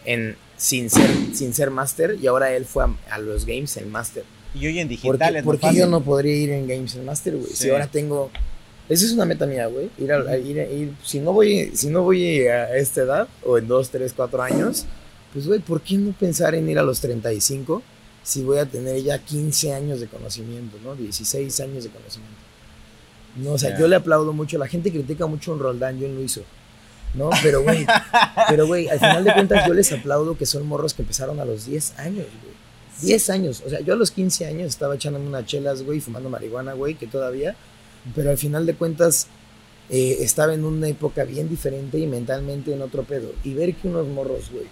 [0.05, 4.25] en, sin, ser, sin ser máster y ahora él fue a, los Games en máster.
[4.59, 7.53] Y hoy en digital ¿Por qué, yo no podría ir en Games en máster, güey?
[7.53, 8.31] Si ahora tengo...
[8.89, 9.91] Esa es una meta mía, güey.
[9.99, 13.67] Ir a, ir, ir, si no voy, si no voy a esta edad, o en
[13.67, 14.87] 2, 3, 4 años,
[15.33, 17.83] pues, güey, ¿por qué no pensar en ir a los 35
[18.23, 20.97] si voy a tener ya 15 años de conocimiento, ¿no?
[20.97, 22.37] 16 años de conocimiento.
[23.37, 24.59] No, o sea, yo le aplaudo mucho.
[24.59, 26.43] La gente critica mucho a un Roldán, yo lo hizo.
[27.15, 27.31] ¿No?
[27.43, 27.87] Pero, güey,
[28.49, 31.45] pero, güey, al final de cuentas yo les aplaudo que son morros que empezaron a
[31.45, 32.46] los 10 años, güey.
[33.03, 33.63] 10 años.
[33.67, 36.95] O sea, yo a los 15 años estaba echándome unas chelas, güey, fumando marihuana, güey,
[36.95, 37.57] que todavía.
[38.15, 39.27] Pero al final de cuentas
[39.91, 43.33] eh, estaba en una época bien diferente y mentalmente en otro pedo.
[43.45, 44.67] Y ver que unos morros, güey,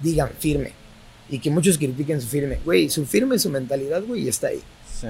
[0.00, 0.72] digan firme.
[1.28, 2.60] Y que muchos critiquen su firme.
[2.64, 4.62] Güey, su firme, su mentalidad, güey, está ahí.
[5.00, 5.08] Sí.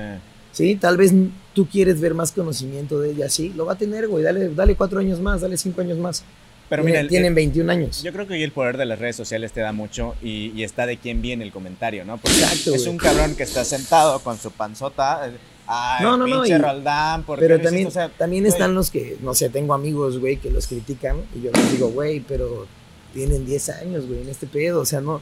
[0.56, 1.12] Sí, tal vez
[1.52, 4.74] tú quieres ver más conocimiento de ella, sí, lo va a tener, güey, dale, dale
[4.74, 6.24] cuatro años más, dale cinco años más.
[6.68, 8.02] Pero mira, tienen 21 años.
[8.02, 10.86] Yo creo que hoy el poder de las redes sociales te da mucho y, está
[10.86, 12.18] de quién viene el comentario, ¿no?
[12.18, 15.30] Porque Exacto, es un cabrón que está sentado con su panzota.
[15.68, 16.44] Ay, no, no, no.
[16.44, 20.66] Y, Roldán, pero también, también están los que, no sé, tengo amigos, güey, que los
[20.66, 22.66] critican y yo les digo, güey, pero
[23.14, 24.80] tienen 10 años, güey, en este pedo.
[24.80, 25.20] O sea, no,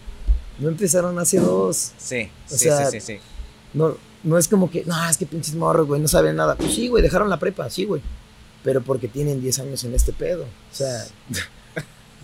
[0.58, 1.92] no empezaron hace dos.
[1.98, 3.18] Sí, sí, sí, sí, sí.
[3.74, 6.56] No, no es como que, no, es que pinches morros, güey, no saben nada.
[6.56, 8.00] Pues sí, güey, dejaron la prepa, sí, güey.
[8.64, 10.42] Pero porque tienen 10 años en este pedo.
[10.42, 11.04] O sea,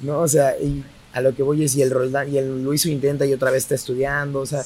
[0.03, 2.89] no, o sea, y a lo que voy es, y el Roldán, y el Luiso
[2.89, 4.65] intenta y otra vez está estudiando, o sea,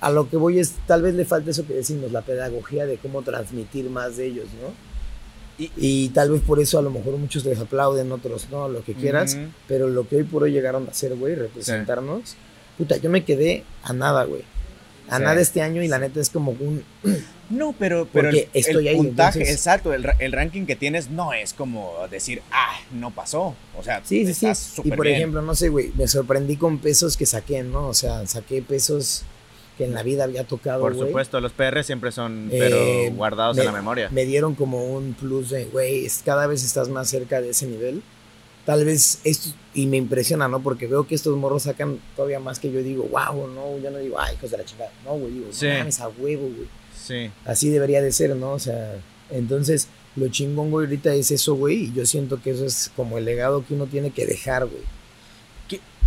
[0.00, 2.98] a lo que voy es, tal vez le falta eso que decimos, la pedagogía de
[2.98, 4.86] cómo transmitir más de ellos, ¿no?
[5.58, 8.92] Y, tal vez por eso a lo mejor muchos les aplauden, otros no, lo que
[8.92, 12.36] quieras, pero lo que hoy por hoy llegaron a hacer, güey, representarnos,
[12.76, 14.42] puta, yo me quedé a nada, güey
[15.08, 16.84] a nada este año y la neta es como un...
[17.48, 21.54] No, pero, pero el, estoy el puntaje, exacto, el, el, ranking que tienes no es
[21.54, 23.54] como decir, ah, no pasó.
[23.78, 24.80] O sea, sí, sí, sí.
[24.82, 27.86] Y por ejemplo, no sé, güey, me sorprendí con pesos que saqué, ¿no?
[27.86, 29.22] O sea, saqué pesos
[29.78, 30.80] que en la vida había tocado.
[30.80, 34.08] Por supuesto, los PR siempre son, pero eh, guardados en la memoria.
[34.10, 38.02] Me dieron como un plus de, güey, cada vez estás más cerca de ese nivel
[38.66, 40.62] tal vez esto, y me impresiona, ¿no?
[40.62, 43.98] Porque veo que estos morros sacan todavía más que yo digo, wow, no, yo no
[43.98, 45.66] digo, ay, hijos de la chingada, no, güey, digo, sí.
[45.66, 46.68] no a huevo, güey.
[46.94, 47.30] Sí.
[47.46, 48.52] Así debería de ser, ¿no?
[48.52, 48.96] O sea,
[49.30, 53.16] entonces, lo chingón, güey, ahorita es eso, güey, y yo siento que eso es como
[53.16, 54.82] el legado que uno tiene que dejar, güey.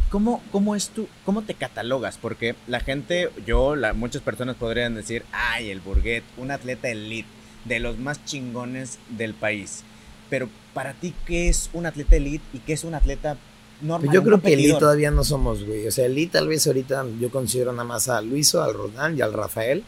[0.10, 2.18] ¿Cómo, ¿Cómo es tú, cómo te catalogas?
[2.18, 7.30] Porque la gente, yo, la, muchas personas podrían decir, ay, el Burguet, un atleta elite,
[7.66, 9.84] de los más chingones del país.
[10.30, 13.38] Pero para ti, ¿qué es un atleta elite y qué es un atleta
[13.82, 14.08] normal?
[14.08, 15.88] Pues yo creo que elite todavía no somos, güey.
[15.88, 19.22] O sea, elite tal vez ahorita yo considero nada más a Luiso, al Rodán y
[19.22, 19.84] al Rafael,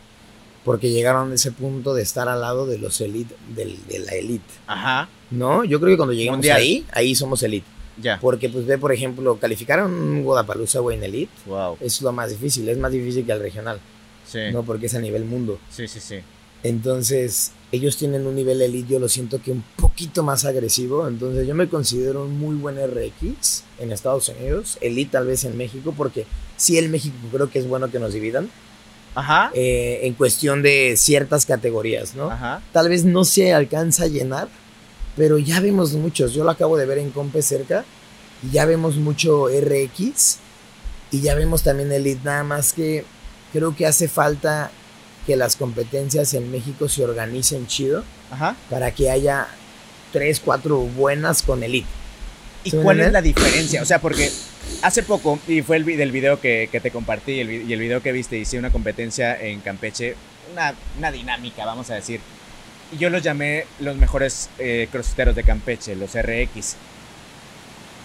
[0.63, 4.45] porque llegaron a ese punto de estar al lado de los elite, de la elite.
[4.67, 5.09] Ajá.
[5.29, 5.63] ¿No?
[5.63, 7.67] Yo creo que cuando lleguemos ahí, ahí somos elite.
[8.01, 8.19] Ya.
[8.19, 11.31] Porque, pues, ve, por ejemplo, calificar un Guadalajara, güey, en elite.
[11.45, 11.77] Wow.
[11.79, 12.67] Es lo más difícil.
[12.69, 13.79] Es más difícil que al regional.
[14.25, 14.39] Sí.
[14.51, 15.59] No, porque es a nivel mundo.
[15.69, 16.19] Sí, sí, sí.
[16.63, 21.07] Entonces, ellos tienen un nivel elite, yo lo siento que un poquito más agresivo.
[21.07, 25.57] Entonces, yo me considero un muy buen RX en Estados Unidos, elite tal vez en
[25.57, 26.25] México, porque
[26.57, 28.49] sí, el México creo que es bueno que nos dividan.
[29.15, 29.51] Ajá.
[29.53, 32.29] Eh, en cuestión de ciertas categorías, ¿no?
[32.29, 32.61] Ajá.
[32.71, 34.49] Tal vez no se alcanza a llenar,
[35.15, 36.33] pero ya vemos muchos.
[36.33, 37.85] Yo lo acabo de ver en Compe cerca
[38.43, 40.39] y ya vemos mucho RX
[41.11, 43.03] y ya vemos también Elite, nada más que
[43.51, 44.71] creo que hace falta
[45.31, 48.03] que las competencias en México se organicen chido
[48.69, 49.47] para que haya
[50.11, 51.87] tres, cuatro buenas con elite.
[52.65, 53.81] ¿Y cuál es la diferencia?
[53.81, 54.29] O sea, porque
[54.81, 58.11] hace poco, y fue el del video que, te compartí, el, y el video que
[58.11, 60.17] viste, hice una competencia en Campeche,
[60.51, 62.19] una, una dinámica, vamos a decir.
[62.91, 66.75] Y yo los llamé los mejores eh, de Campeche, los RX.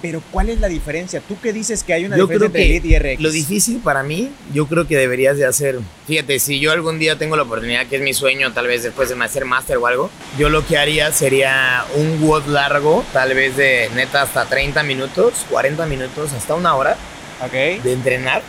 [0.03, 1.21] Pero ¿cuál es la diferencia?
[1.21, 3.23] ¿Tú qué dices que hay una diferencia entre Elite y RX?
[3.23, 7.17] Lo difícil para mí, yo creo que deberías de hacer, fíjate, si yo algún día
[7.17, 10.11] tengo la oportunidad, que es mi sueño, tal vez después de hacer máster o algo,
[10.39, 15.47] yo lo que haría sería un WOD largo, tal vez de neta hasta 30 minutos,
[15.51, 16.97] 40 minutos, hasta una hora
[17.45, 17.79] okay.
[17.81, 18.43] de entrenar,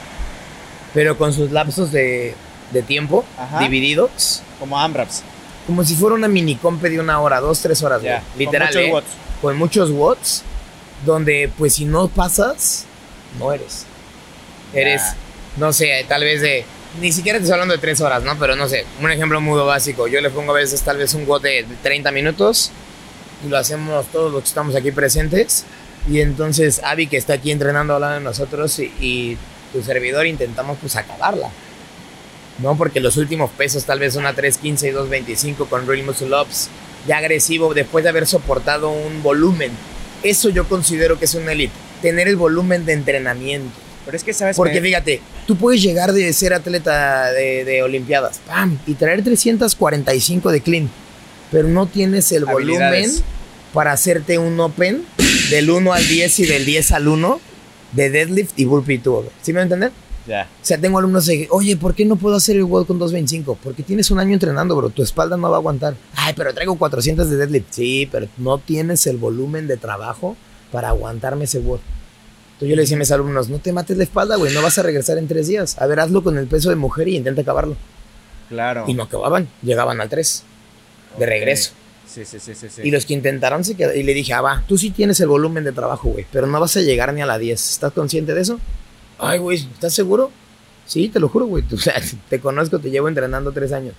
[0.93, 2.35] pero con sus lapsos de,
[2.71, 3.25] de tiempo
[3.59, 4.43] divididos.
[4.59, 5.23] Como AMRAPs.
[5.65, 8.01] Como si fuera una mini compe de una hora, dos, tres horas,
[8.37, 8.69] literal.
[8.69, 8.91] Con muchos ¿eh?
[8.91, 9.09] watts.
[9.41, 10.43] Con muchos watts
[11.05, 12.85] donde pues si no pasas,
[13.39, 13.85] no eres.
[14.73, 15.01] Eres,
[15.57, 16.65] no sé, tal vez de,
[16.99, 18.37] ni siquiera te estoy hablando de tres horas, ¿no?
[18.37, 20.07] Pero no sé, un ejemplo muy básico.
[20.07, 22.71] Yo le pongo a veces tal vez un bote de 30 minutos
[23.45, 25.65] y lo hacemos todos los que estamos aquí presentes.
[26.09, 29.37] Y entonces Avi, que está aquí entrenando al lado de nosotros, y,
[29.73, 31.49] tu servidor intentamos pues acabarla.
[32.59, 32.77] ¿no?
[32.77, 36.69] Porque los últimos pesos, tal vez una 315 y 225 con Real Muscle Ups,
[37.05, 39.71] ya agresivo, después de haber soportado un volumen.
[40.29, 43.73] Eso yo considero que es una elite, tener el volumen de entrenamiento.
[44.05, 48.39] Pero es que sabes Porque fíjate, tú puedes llegar de ser atleta de, de Olimpiadas,
[48.47, 48.77] ¡pam!
[48.87, 50.89] Y traer 345 de clean,
[51.51, 53.09] pero no tienes el volumen
[53.73, 55.03] para hacerte un open
[55.49, 57.41] del 1 al 10 y del 10 al 1
[57.93, 59.91] de deadlift y burpee to ¿Sí me entienden?
[60.27, 60.49] Ya.
[60.61, 63.57] O sea, tengo alumnos de, oye, ¿por qué no puedo hacer el WOD con 225?
[63.63, 64.89] Porque tienes un año entrenando, bro.
[64.89, 65.95] Tu espalda no va a aguantar.
[66.15, 67.67] Ay, pero traigo 400 de deadlift.
[67.71, 70.35] Sí, pero no tienes el volumen de trabajo
[70.71, 71.79] para aguantarme ese WOD.
[72.57, 74.53] Entonces yo le decía a mis alumnos, no te mates la espalda, güey.
[74.53, 75.79] No vas a regresar en tres días.
[75.79, 77.77] A ver, hazlo con el peso de mujer y intenta acabarlo.
[78.49, 78.85] Claro.
[78.87, 79.47] Y no acababan.
[79.61, 80.43] Llegaban al 3.
[81.19, 81.71] De regreso.
[82.07, 82.81] Sí, sí, sí, sí, sí.
[82.83, 83.99] Y los que intentaron se quedaron.
[83.99, 86.25] Y le dije, ah, va, tú sí tienes el volumen de trabajo, güey.
[86.31, 87.71] Pero no vas a llegar ni a la 10.
[87.73, 88.59] ¿Estás consciente de eso?
[89.19, 90.31] Ay, güey, ¿estás seguro?
[90.85, 91.63] Sí, te lo juro, güey.
[91.73, 91.95] O sea,
[92.29, 93.93] te conozco, te llevo entrenando tres años.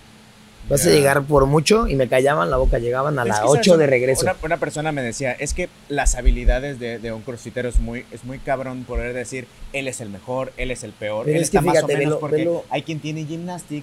[0.68, 3.86] Vas a llegar por mucho y me callaban la boca, llegaban a las 8 de
[3.86, 4.24] regreso.
[4.24, 8.04] Una, una, persona me decía, es que las habilidades de, de, un crossfitero es muy,
[8.10, 11.42] es muy cabrón poder decir, él es el mejor, él es el peor, Pero él
[11.42, 13.82] es está que más fíjate, o menos velo- porque velo- hay quien tiene gymnastic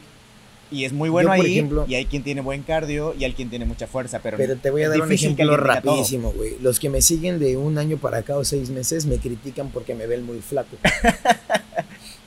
[0.71, 3.33] y es muy bueno Yo, ahí, ejemplo- y hay quien tiene buen cardio y hay
[3.33, 6.57] quien tiene mucha fuerza, pero, Pero te voy a dar un ejemplo rapidísimo, güey.
[6.61, 9.93] Los que me siguen de un año para acá o seis meses me critican porque
[9.95, 10.75] me ven muy flaco.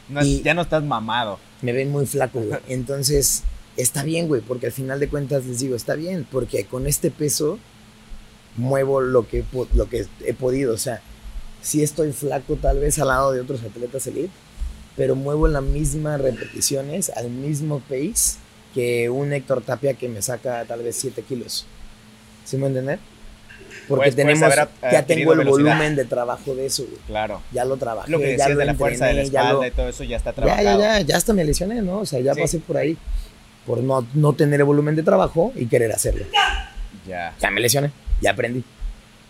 [0.09, 1.38] No Y- ya no estás mamado.
[1.61, 2.59] me ven muy flaco, güey.
[2.68, 3.42] Entonces,
[3.77, 7.11] está bien, güey, porque al final de cuentas les digo, está bien, porque con este
[7.11, 7.59] peso
[8.57, 10.72] muevo lo que, lo que he podido.
[10.72, 11.03] O sea,
[11.61, 14.31] sí estoy flaco tal vez al lado de otros atletas elite,
[14.98, 18.37] pero muevo las mismas repeticiones al mismo pace
[18.74, 21.64] que un Héctor Tapia que me saca tal vez 7 kilos.
[22.44, 22.98] ¿Sí me entienden?
[23.88, 25.64] Porque puedes tenemos, haber ya adquirido tengo el velocidad.
[25.70, 26.98] volumen de trabajo de eso, güey.
[27.06, 27.40] Claro.
[27.52, 29.62] Ya lo trabajé, Lo que ya lo de la fuerza de la entrené, ya lo-
[29.62, 30.80] espalda y todo eso ya está ya, trabajado.
[30.80, 32.00] ya, ya, ya hasta me lesioné, ¿no?
[32.00, 32.40] O sea, ya Sí.
[32.42, 32.98] pasé por ahí
[33.66, 36.26] por no, no tener el volumen de trabajo y querer hacerlo.
[37.06, 37.34] Ya.
[37.40, 38.62] Ya me lesioné, ya aprendí.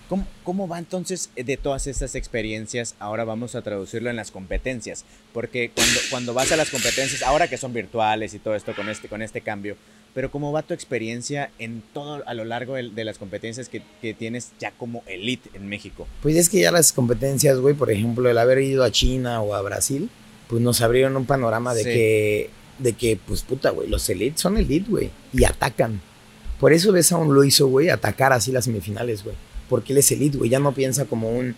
[0.08, 2.94] ¿Cómo, ¿Cómo va entonces eh, de todas estas experiencias?
[2.98, 7.48] Ahora vamos a traducirlo en las competencias, porque cuando, cuando vas a las competencias, ahora
[7.48, 9.76] que son virtuales y todo esto con este, con este cambio,
[10.14, 13.82] pero ¿cómo va tu experiencia en todo a lo largo de, de las competencias que,
[14.00, 16.08] que tienes ya como elite en México?
[16.22, 19.54] Pues es que ya las competencias, güey, por ejemplo, el haber ido a China o
[19.54, 20.08] a Brasil,
[20.48, 21.90] pues nos abrieron un panorama de Sí.
[21.90, 26.00] que, de que, pues puta, güey, los elites son elite, güey, y atacan.
[26.58, 29.36] Por eso ves a un Luiso, güey, atacar así las semifinales, güey.
[29.68, 31.54] Porque él es elite, güey, ya no piensa como un,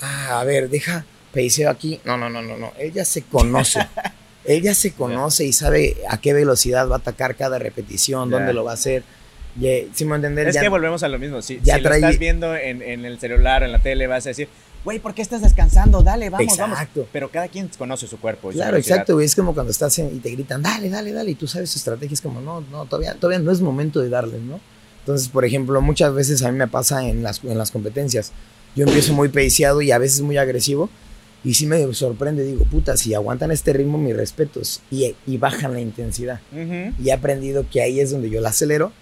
[0.00, 2.00] ah, a ver, deja, peiseo aquí.
[2.04, 3.80] No, no, no, no, no, él ya se conoce.
[4.44, 8.52] él ya se conoce y sabe a qué velocidad va a atacar cada repetición, dónde
[8.52, 9.02] lo va a hacer.
[9.60, 10.48] Y, ¿Sí me entender?
[10.48, 11.42] Es Ya- que volvemos a lo mismo.
[11.42, 14.30] Si, ya si lo estás viendo en, en el celular, en la tele, vas a
[14.30, 14.48] decir,
[14.84, 16.02] güey, ¿por qué estás descansando?
[16.02, 16.78] Dale, vamos, vamos.
[16.78, 17.08] Exacto.
[17.12, 18.52] Pero cada quien conoce su cuerpo.
[18.52, 19.26] su Claro, exacto, güey.
[19.26, 21.32] Es como cuando estás en- y te gritan, dale, dale, dale.
[21.32, 22.14] Y tú sabes su estrategia.
[22.14, 24.60] Es como, no, no, todavía, todavía no es momento de darles, ¿no?
[25.10, 28.30] Entonces, por ejemplo, muchas veces a mí me pasa en las, en las competencias.
[28.76, 30.88] Yo empiezo muy peiciado y a veces muy agresivo.
[31.42, 32.44] Y sí me sorprende.
[32.44, 34.82] Digo, puta, si aguantan este ritmo, mis respetos.
[34.90, 36.40] Y, y bajan la intensidad.
[36.52, 36.94] Ujú.
[37.02, 38.92] Y he aprendido que ahí es donde yo la acelero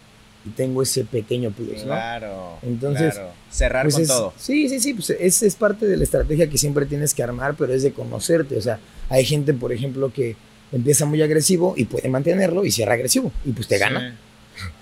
[0.47, 1.87] y tengo ese pequeño plus, ¿no?
[1.92, 2.59] Claro.
[2.62, 3.31] Entonces, claro.
[3.51, 4.33] cerrar Pues con es- todo.
[4.38, 7.55] Sí, sí, sí, pues es, es parte de la estrategia que siempre tienes que armar,
[7.59, 8.57] pero es de conocerte.
[8.57, 8.79] O sea,
[9.11, 10.37] hay gente, por ejemplo, que
[10.73, 14.16] empieza muy agresivo y puede mantenerlo y cierra agresivo y pues te gana.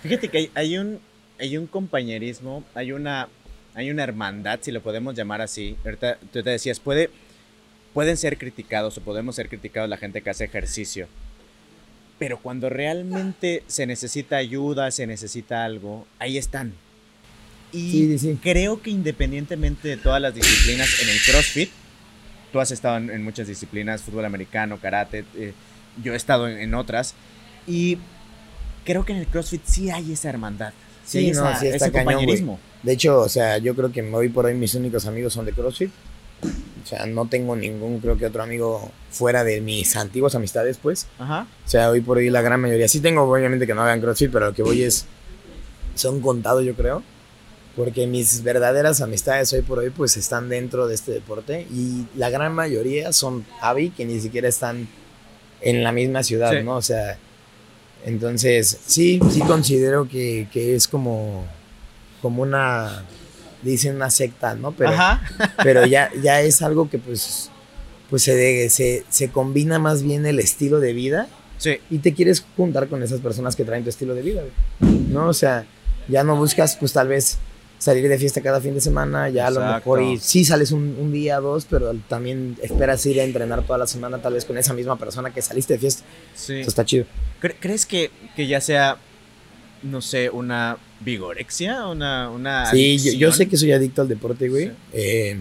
[0.03, 1.01] Fíjate que hay, hay un,
[1.38, 3.29] hay un compañerismo, hay una,
[3.75, 5.77] hay una hermandad, si lo podemos llamar así.
[5.85, 7.11] Ahorita tú te decías, puede,
[7.92, 11.09] pueden ser criticados o podemos ser criticados la gente que hace ejercicio.
[12.18, 16.72] Pero cuando realmente se necesita ayuda, se necesita algo, ahí están.
[17.72, 21.70] Y Sí, sí, creo que independientemente de todas las disciplinas en el CrossFit,
[22.53, 25.53] tú has estado en, en muchas disciplinas, fútbol americano, karate, eh,
[26.03, 27.14] yo he estado en, en otras,
[27.66, 27.99] y
[28.85, 30.72] creo que en el CrossFit sí hay esa hermandad,
[31.07, 32.61] sí, Sí, no, esa- sí está ese cañón, compañerismo.
[32.83, 35.53] De hecho, o sea, yo creo que hoy por hoy mis únicos amigos son de
[35.53, 35.90] CrossFit.
[36.42, 41.07] O sea, no tengo ningún, creo que otro amigo fuera de mis antiguas amistades, pues.
[41.19, 41.47] Ajá.
[41.64, 42.87] O sea, hoy por hoy la gran mayoría.
[42.87, 45.07] Sí tengo, obviamente, que no hagan CrossFit, pero lo que voy es.
[45.95, 47.03] Son contados, yo creo.
[47.75, 51.66] Porque mis verdaderas amistades hoy por hoy, pues están dentro de este deporte.
[51.73, 54.87] Y la gran mayoría son Avi, que ni siquiera están
[55.62, 56.62] en la misma ciudad, Sí.
[56.62, 56.77] ¿no?
[56.77, 57.19] O sea.
[58.07, 61.45] Entonces, sí, sí considero que, que es como.
[62.23, 63.05] Como una.
[63.62, 64.73] Dicen una secta, ¿no?
[64.73, 65.23] Pero, Ajá.
[65.62, 67.51] pero ya, ya es algo que, pues.
[68.09, 71.27] Pues se, de- se, se combina más bien el estilo de vida
[71.59, 71.79] Sí.
[71.90, 74.42] y te quieres juntar con esas personas que traen tu estilo de vida.
[75.11, 75.27] ¿no?
[75.27, 75.66] O sea,
[76.07, 77.38] ya no buscas, pues tal vez
[77.79, 80.97] salir de fiesta cada fin de semana, ya a lo mejor y sí sales un,
[80.99, 84.57] un, día, dos, pero también esperas ir a entrenar toda la semana tal vez con
[84.59, 86.03] esa misma persona que saliste de fiesta.
[86.35, 86.61] Sí.
[86.61, 87.05] Eso está chido.
[87.41, 88.97] ¿Crees que, que ya sea,
[89.83, 92.31] no sé, una vigorexia, una...
[92.31, 94.73] una sí, yo, sé que soy adicto al deporte, güey.
[94.93, 95.39] Eh,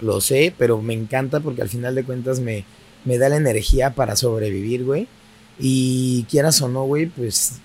[0.00, 2.64] lo sé, pero me encanta porque al final de cuentas me,
[3.04, 5.06] me da la energía para sobrevivir, güey.
[5.58, 7.60] Y quieras o no, güey, pues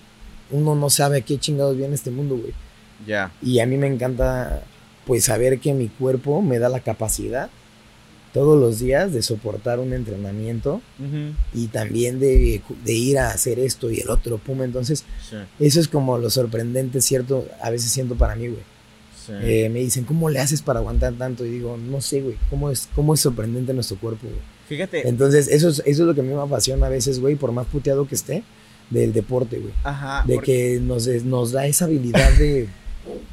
[0.50, 2.54] uno no sabe qué chingados viene este mundo, güey.
[3.06, 3.32] Ya.
[3.42, 4.62] Y a mí me encanta,
[5.06, 7.50] pues, saber que mi cuerpo me da la capacidad
[8.32, 10.80] todos los días de soportar un entrenamiento
[11.52, 14.62] y también de, ir a hacer esto y el otro, pum.
[14.62, 15.04] Entonces,
[15.60, 17.46] eso es como lo sorprendente, ¿cierto?
[17.60, 18.62] A veces siento para mí, güey.
[19.42, 21.44] Eh, me dicen, ¿cómo le haces para aguantar tanto?
[21.44, 24.40] Y digo, no sé, güey, ¿cómo es, cómo es sorprendente nuestro cuerpo, güey?
[24.66, 25.08] Fíjate.
[25.08, 27.52] Entonces, eso es, eso es lo que a mí me apasiona a veces, güey, por
[27.52, 28.42] más puteado que esté,
[28.90, 29.72] del deporte, güey.
[29.84, 30.24] Ajá.
[30.26, 32.68] De que nos, nos da esa habilidad de,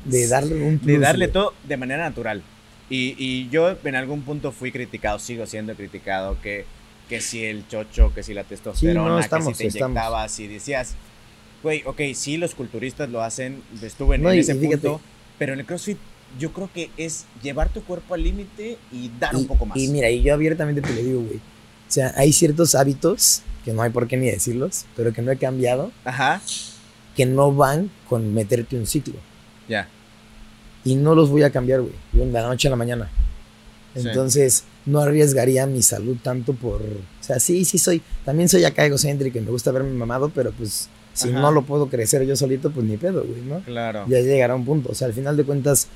[0.05, 2.41] de darle un De darle todo de manera natural.
[2.89, 6.65] Y, y, yo en algún punto fui criticado, sigo siendo criticado, que,
[7.08, 10.95] que si el chocho, que si la testosterona, que si te inyectabas y decías,
[11.62, 14.99] güey, ok, sí, los culturistas lo hacen, estuve en, ese punto,
[15.38, 15.97] pero en el CrossFit
[16.38, 19.77] yo creo que es llevar tu cuerpo al límite y dar un poco más.
[19.77, 21.38] Y mira, y yo abiertamente te lo digo, güey.
[21.38, 25.32] O sea, hay ciertos hábitos, que no hay por qué ni decirlos, pero que no
[25.32, 26.41] he cambiado, Ajá.
[27.15, 29.15] que no van con meterte un ciclo.
[29.69, 29.88] Ya.
[30.84, 33.10] Y no los voy a cambiar, güey, de la noche a la mañana.
[33.95, 36.82] Entonces, no arriesgaría mi salud tanto por...
[36.82, 38.01] O sea, sí, sí soy...
[38.25, 41.88] También soy acá egocéntrico y me gusta verme mamado, pero pues si no lo puedo
[41.88, 43.60] crecer yo solito, pues ni pedo, güey, ¿no?
[43.62, 44.05] Claro.
[44.08, 44.89] Ya llegará un punto.
[44.91, 45.88] O sea, al final de cuentas,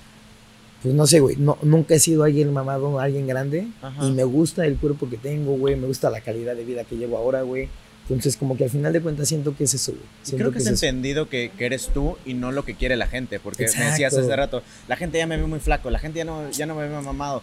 [0.81, 3.67] pues no sé, güey, no, nunca he sido alguien mamado, alguien grande.
[4.01, 6.97] Y me gusta el cuerpo que tengo, güey, me gusta la calidad de vida que
[6.97, 7.69] llevo ahora, güey.
[8.03, 9.93] Entonces, como que al final de cuentas siento que es eso.
[10.35, 13.39] Creo que, es entendido que, eres tú y no lo que quiere la gente.
[13.39, 16.25] Porque me decías hace rato, la gente ya me ve muy flaco, la gente ya
[16.25, 17.41] no, ya no me ve mamado.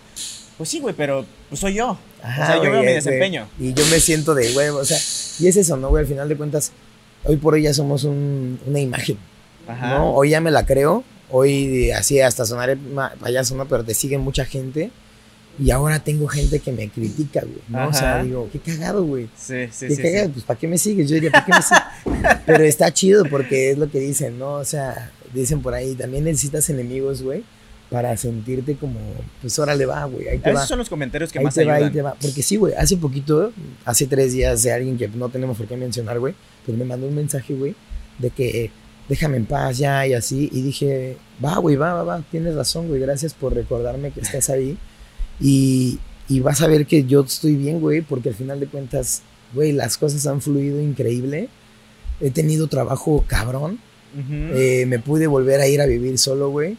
[0.58, 1.92] Pues sí, güey, pero pues soy yo.
[1.92, 3.48] o sea, yo veo mi desempeño.
[3.58, 4.98] Y yo me siento de, güey, o sea,
[5.38, 6.02] y es eso, ¿no, güey?
[6.02, 6.72] Al final de cuentas,
[7.24, 9.16] hoy por hoy ya somos una imagen.
[9.66, 10.14] ¿no?
[10.14, 11.04] Hoy ya me la creo.
[11.30, 12.76] Hoy así hasta sonaré
[13.20, 13.66] payaso, ¿no?
[13.66, 14.90] Pero te sigue mucha gente.
[15.60, 17.60] Y ahora tengo gente que me critica, güey.
[17.68, 17.88] ¿no?
[17.88, 19.28] O sea, digo, qué cagado, güey.
[19.36, 21.08] Sí, sí, qué cagado, pues ¿para qué me sigues?
[21.08, 22.38] Yo diría, ¿para qué me sigues?
[22.46, 24.54] Pero está chido porque es lo que dicen, ¿no?
[24.54, 27.44] O sea, dicen por ahí, también necesitas enemigos, güey
[27.90, 29.00] para sentirte como,
[29.40, 30.40] pues órale va, güey.
[30.44, 31.82] Esos son los comentarios que más te ayudan.
[31.82, 32.14] Va, te va.
[32.14, 33.52] Porque sí, güey, hace poquito,
[33.84, 37.08] hace tres días de alguien que no tenemos por qué mencionar, güey, pues me mandó
[37.08, 37.74] un mensaje, güey,
[38.18, 38.70] de que
[39.08, 40.48] déjame en paz ya y así.
[40.52, 44.48] Y dije, va, güey, va, va, va, tienes razón, güey, gracias por recordarme que estás
[44.50, 44.78] ahí.
[45.40, 45.98] Y,
[46.28, 49.22] y vas a ver que yo estoy bien, güey, porque al final de cuentas,
[49.54, 51.48] güey, las cosas han fluido increíble.
[52.20, 53.78] He tenido trabajo cabrón.
[54.28, 56.76] Eh, me pude volver a ir a vivir solo, güey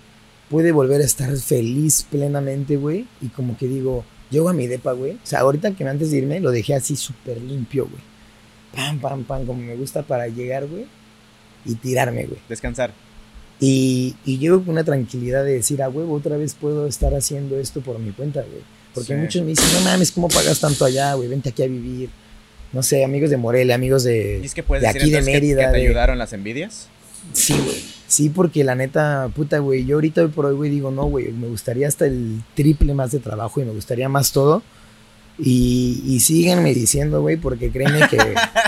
[0.52, 3.08] puede volver a estar feliz plenamente, güey.
[3.22, 5.14] Y como que digo, llego a mi depa, güey.
[5.14, 8.04] O sea, ahorita que antes de irme lo dejé así súper limpio, güey.
[8.76, 10.86] Pam, pam, pam, como me gusta para llegar, güey.
[11.66, 12.40] Y tirarme, güey.
[12.50, 12.94] Descansar.
[13.62, 17.58] Y, y llego con una tranquilidad de decir, a huevo, otra vez puedo estar haciendo
[17.60, 18.64] esto por mi cuenta, güey.
[18.94, 21.30] Porque muchos me dicen, no mames, ¿cómo pagas tanto allá, güey?
[21.30, 22.10] Vente aquí a vivir.
[22.74, 25.68] No sé, amigos de Morelia, amigos de, ¿Y es que puedes de aquí de Mérida.
[25.68, 26.88] Que, te ayudaron las envidias?
[27.34, 27.84] Sí, güey.
[28.08, 31.48] Sí, porque la neta, puta, güey, yo ahorita por hoy, güey, digo, no, güey, me
[31.48, 34.64] gustaría hasta el triple más de trabajo y me gustaría más todo.
[35.40, 38.18] Y, y síganme diciendo, güey, porque créeme que,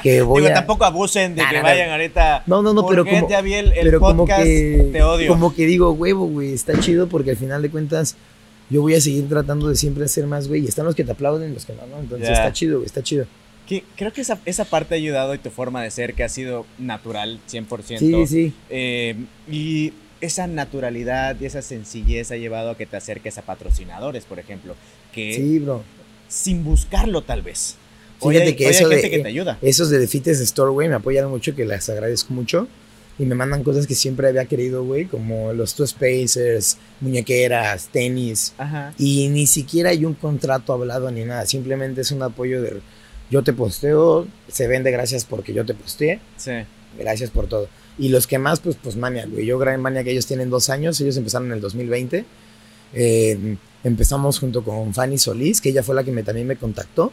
[0.02, 2.44] que voy digo, tampoco abusen de que vayan ahorita.
[2.48, 5.28] No, no, no, pero como, el, pero como que, te odio.
[5.28, 8.16] Como que digo, huevo, güey, está chido porque al final de cuentas
[8.70, 11.12] yo voy a seguir tratando de siempre hacer más, güey, y están los que te
[11.12, 12.00] aplauden, los que no, ¿no?
[12.00, 13.28] Entonces está chido, güey, está chido
[13.96, 16.66] creo que esa, esa, parte ha ayudado y tu forma de ser que ha sido
[16.78, 17.98] natural 100%.
[17.98, 18.54] Sí, sí.
[18.70, 19.16] Eh,
[19.50, 24.40] y esa naturalidad y esa sencillez ha llevado a que te acerques a patrocinadores, por
[24.40, 24.76] ejemplo.
[25.12, 25.84] Que sí, bro.
[26.34, 27.76] Sin buscarlo, tal vez.
[28.20, 29.60] Fíjate que, eso de, que te ayuda.
[29.62, 32.68] esos de The Fitness Store, güey, me apoyan mucho, que les agradezco mucho.
[33.20, 38.54] Y me mandan cosas que siempre había querido, güey, como los Two Spacers, muñequeras, tenis.
[38.58, 38.96] Ajá.
[38.98, 41.46] Y ni siquiera hay un contrato hablado ni nada.
[41.46, 42.82] Simplemente es un apoyo de
[43.30, 46.20] yo te posteo, se vende gracias porque yo te posteé.
[46.38, 46.52] Sí.
[46.98, 47.68] Gracias por todo.
[48.00, 49.46] Y los que más, pues, pues Mania, güey.
[49.46, 52.26] Yo grabé Mania que ellos tienen dos años, ellos empezaron en el 2020.
[52.96, 57.12] Eh, empezamos junto con Fanny Solís, que ella fue la que me, también me contactó.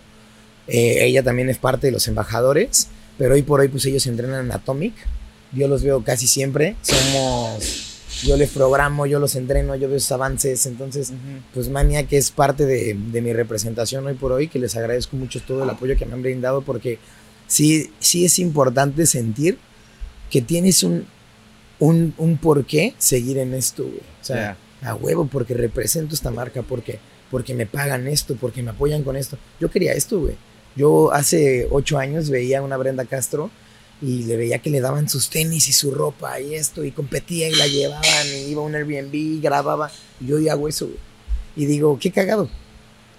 [0.67, 4.47] Eh, ella también es parte de los embajadores, pero hoy por hoy, pues ellos entrenan
[4.47, 4.95] en Atomic.
[5.53, 6.77] Yo los veo casi siempre.
[6.83, 7.91] Somos
[8.23, 10.67] yo les programo, yo los entreno, yo veo sus avances.
[10.67, 11.13] Entonces,
[11.55, 15.41] pues Mania, que es parte de, mi representación hoy por hoy, que les agradezco mucho
[15.41, 16.99] todo el apoyo que me han brindado, porque
[17.47, 19.59] sí, sí es importante sentir
[20.31, 21.07] que tienes un,
[21.79, 23.85] un, un por qué seguir en esto.
[23.85, 26.99] O sea, a huevo, porque represento esta marca, porque,
[27.31, 29.39] porque me pagan esto, porque me apoyan con esto.
[29.61, 30.37] Yo quería esto, güey.
[30.77, 33.51] Yo hace ocho años veía a una Brenda Castro
[34.01, 37.49] y le veía que le daban sus tenis y su ropa y esto, y competía
[37.49, 40.99] y la llevaban, y iba a un Airbnb, grababa, y yo hago eso, güey.
[41.57, 42.49] Y digo, qué cagado,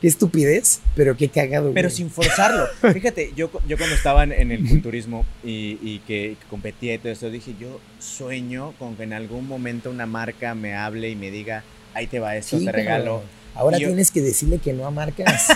[0.02, 1.72] qué estupidez, pero qué cagado.
[1.74, 2.66] Pero sin forzarlo.
[2.94, 7.56] Fíjate, yo, yo cuando estaba en el culturismo y, que competía y todo eso, dije,
[7.60, 12.08] yo sueño con que en algún momento una marca me hable y me diga, ahí
[12.08, 13.22] te va esto, te regalo.
[13.54, 15.50] Ahora tienes que decirle que no a marcas.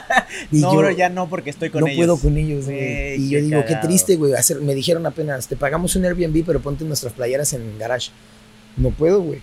[0.50, 2.06] no, pero ya no porque estoy con ellos.
[2.06, 3.16] No puedo con ellos, güey.
[3.16, 4.32] y yo digo, qué triste, güey.
[4.62, 8.10] Me dijeron apenas, te pagamos un Airbnb, pero ponte nuestras playeras en garage.
[8.76, 9.40] No puedo, güey.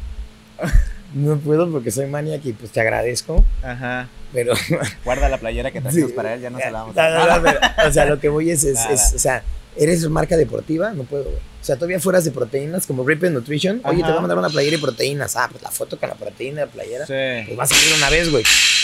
[1.14, 3.44] no puedo porque soy maniac y pues te agradezco.
[3.64, 4.08] Ajá.
[4.34, 4.54] Pero.
[5.06, 8.06] Guarda la playera que trajimos para él, ya no se la vamos a O sea,
[8.06, 8.80] lo que voy es, es,
[9.16, 9.44] o sea,
[9.76, 11.36] eres marca deportiva, no puedo, güey.
[11.36, 13.82] O sea, todavía fueras de proteínas como Rip Nutrition.
[13.84, 15.36] Oye, te voy a mandar una playera y proteínas.
[15.36, 17.06] Ah, pues la foto con la proteína, la playera.
[17.06, 17.48] Sí.
[17.48, 18.44] Pues va a salir una vez, güey.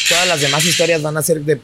[0.09, 1.59] Todas las demás historias van a ser de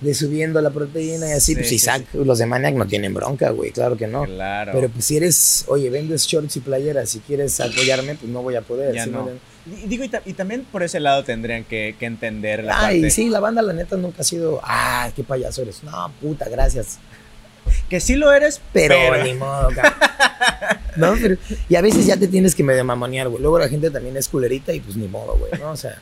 [0.00, 3.70] de subiendo la proteína y así, pues Isaac, los de Maniac no tienen bronca, güey,
[3.70, 4.24] claro que no.
[4.24, 4.72] Claro.
[4.74, 8.56] Pero pues si eres, oye, vendes shorts y playeras, si quieres apoyarme, pues no voy
[8.56, 8.94] a poder.
[8.94, 9.28] Ya no.
[9.66, 13.62] Y, digo, y, también por ese lado tendrían que, entender la Ay, sí, la banda
[13.62, 15.82] la neta nunca ha sido, ah, qué payaso eres.
[15.82, 16.98] No, puta, gracias.
[17.88, 19.68] Que sí lo eres, pero, ni modo,
[20.96, 21.36] No, pero,
[21.68, 23.42] y a veces ya te tienes que medio mamonear, güey.
[23.42, 25.72] Luego la gente también es culerita y pues ni modo, güey, ¿no?
[25.72, 25.98] O sea...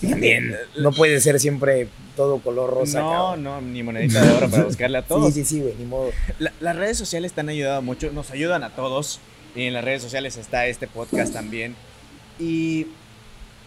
[0.00, 3.00] También no puede ser siempre todo color rosa.
[3.00, 5.34] No, no, ni monedita de oro para buscarle a todos.
[5.34, 6.10] Sí, sí, sí, güey, ni modo.
[6.38, 9.20] las redes sociales te han ayudado mucho, nos ayudan a todos.
[9.54, 11.74] Y en las redes sociales está este podcast también.
[12.40, 12.86] Y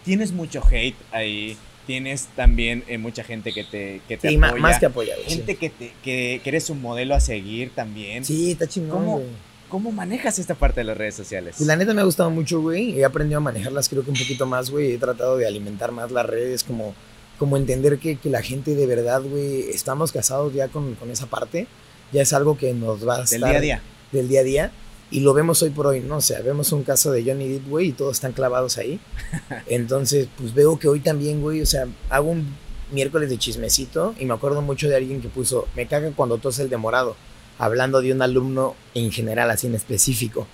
[0.04, 1.56] tienes mucho hate ahí.
[1.86, 4.60] Tienes también eh, mucha gente que te, que te apoya.
[4.60, 5.14] más que apoya.
[5.26, 8.24] Gente que, te, que, que, eres un modelo a seguir también.
[8.24, 9.22] Sí, está chingón,
[9.68, 11.56] ¿Cómo manejas esta parte de las redes sociales?
[11.58, 12.96] Pues la neta me ha gustado mucho, güey.
[12.98, 14.92] He aprendido a manejarlas creo que un poquito más, güey.
[14.92, 16.94] He tratado de alimentar más las redes, como,
[17.38, 21.26] como entender que, que la gente de verdad, güey, estamos casados ya con, con, esa
[21.26, 21.66] parte.
[22.12, 23.40] Ya es algo que nos va a estar...
[23.40, 23.82] Del día a día.
[24.12, 24.72] Del día a día.
[25.10, 26.16] Y lo vemos hoy por hoy, ¿no?
[26.16, 28.98] O sea, vemos un caso de Johnny Depp, güey, y todos están clavados ahí.
[29.66, 32.56] Entonces, pues veo que hoy también, güey, o sea, hago un
[32.90, 36.62] miércoles de chismecito y me acuerdo mucho de alguien que puso, me caga cuando tose
[36.62, 37.16] el de morado
[37.58, 40.46] hablando de un alumno en general, así en específico.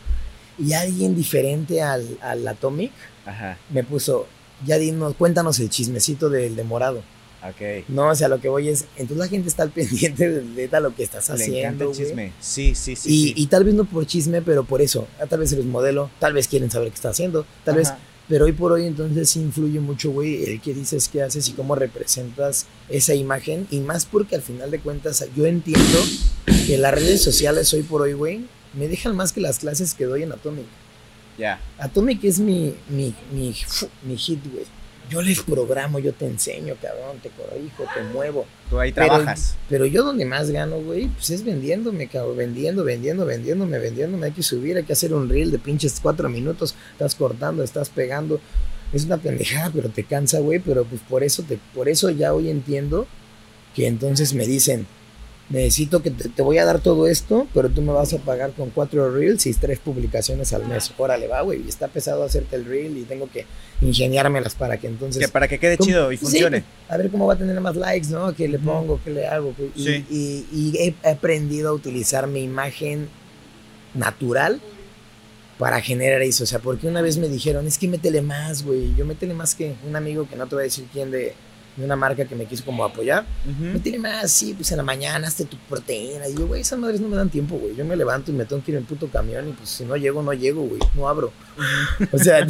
[0.59, 2.93] Y alguien diferente al, al Atomic
[3.71, 4.27] me puso,
[4.67, 7.03] ya dinos, cuéntanos el chismecito del de morado.
[7.43, 7.85] Okay.
[7.89, 10.95] No, o sea, lo que voy es, entonces la gente está al pendiente de, lo
[10.95, 11.55] que estás haciendo.
[11.55, 12.33] Le encanta el chisme.
[12.41, 15.09] Sí, sí, sí y, tal vez no por chisme, pero por eso.
[15.21, 17.93] Ah, tal vez eres modelo, tal vez quieren saber qué está haciendo, tal vez
[18.31, 21.75] pero hoy por hoy entonces influye mucho, güey, el que dices, qué haces y cómo
[21.75, 23.67] representas esa imagen.
[23.73, 25.99] Y más porque al final de cuentas yo entiendo
[26.65, 30.05] que las redes sociales hoy por hoy, güey, me dejan más que las clases que
[30.05, 30.67] doy en Atomic.
[31.39, 31.61] Ya.
[31.79, 33.53] Atomic es mi, mi, mi,
[34.05, 34.65] mi hit, güey.
[35.11, 38.47] Yo les programo, yo te enseño, cabrón, te corrijo, te muevo.
[38.71, 39.57] Tú ahí trabajas.
[39.69, 44.27] Pero, yo donde más gano, güey, pues es vendiéndome, cabrón, vendiendo, vendiendo, vendiéndome, vendiéndome.
[44.27, 46.77] Hay que subir, hay que hacer un reel de pinches cuatro minutos.
[46.93, 48.41] Estás cortando, estás pegando.
[48.93, 50.61] Es una pendejada, pero te cansa, güey.
[50.61, 53.09] Pero pues por eso, te, por eso ya hoy entiendo
[53.75, 54.87] que entonces me dicen,
[55.51, 58.71] necesito que te, voy a dar todo esto, pero tú me vas a pagar con
[58.71, 60.93] cuatro reels y tres publicaciones al mes.
[60.97, 63.47] Órale, va, güey, está pesado hacerte el reel y tengo que
[63.83, 65.27] ingeniármelas para que entonces...
[65.27, 66.63] Que para que quede chido y funcione.
[66.89, 68.33] a ver cómo va a tener más likes, ¿no?
[68.35, 69.01] ¿Qué le pongo?
[69.05, 69.53] ¿Qué le hago?
[69.75, 69.91] Y,
[70.51, 73.09] y, he aprendido a utilizar mi imagen
[73.95, 74.61] natural
[75.59, 76.45] para generar eso.
[76.45, 78.95] O sea, porque una vez me dijeron, es que métele más, güey.
[78.95, 81.35] Yo métele más que un amigo que no te voy a decir quién de
[81.81, 83.25] de una marca que me quiso como apoyar.
[83.59, 86.29] Me tiene más, sí, pues en la mañana hazte tu proteína.
[86.29, 87.75] Y yo, güey, esas madres no me dan tiempo, güey.
[87.75, 89.97] Yo me levanto y me tengo que ir en puto camión y pues si no
[89.97, 90.81] llego, no llego, güey.
[90.95, 91.33] No abro.
[92.13, 92.47] o sea,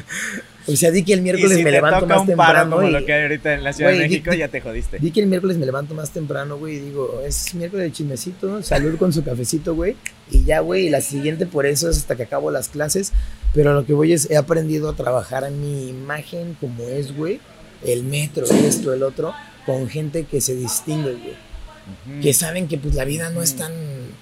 [0.66, 2.76] o sea, di que el miércoles me levanto más temprano.
[2.76, 4.98] Como lo que hay ahorita en la Ciudad de México, ya te jodiste.
[4.98, 8.62] Di que el miércoles me levanto más temprano, güey, y digo, es miércoles de chismecito,
[8.62, 9.96] salud con su cafecito, güey.
[10.30, 13.12] Y ya, güey, y la siguiente por eso es hasta que acabo las clases.
[13.52, 17.40] Pero lo que voy es, he aprendido a trabajar en mi imagen como es, güey
[17.84, 19.34] el metro, esto, el otro,
[19.66, 21.54] con gente que se distingue, güey.
[22.22, 23.72] Que saben que pues la vida no es tan,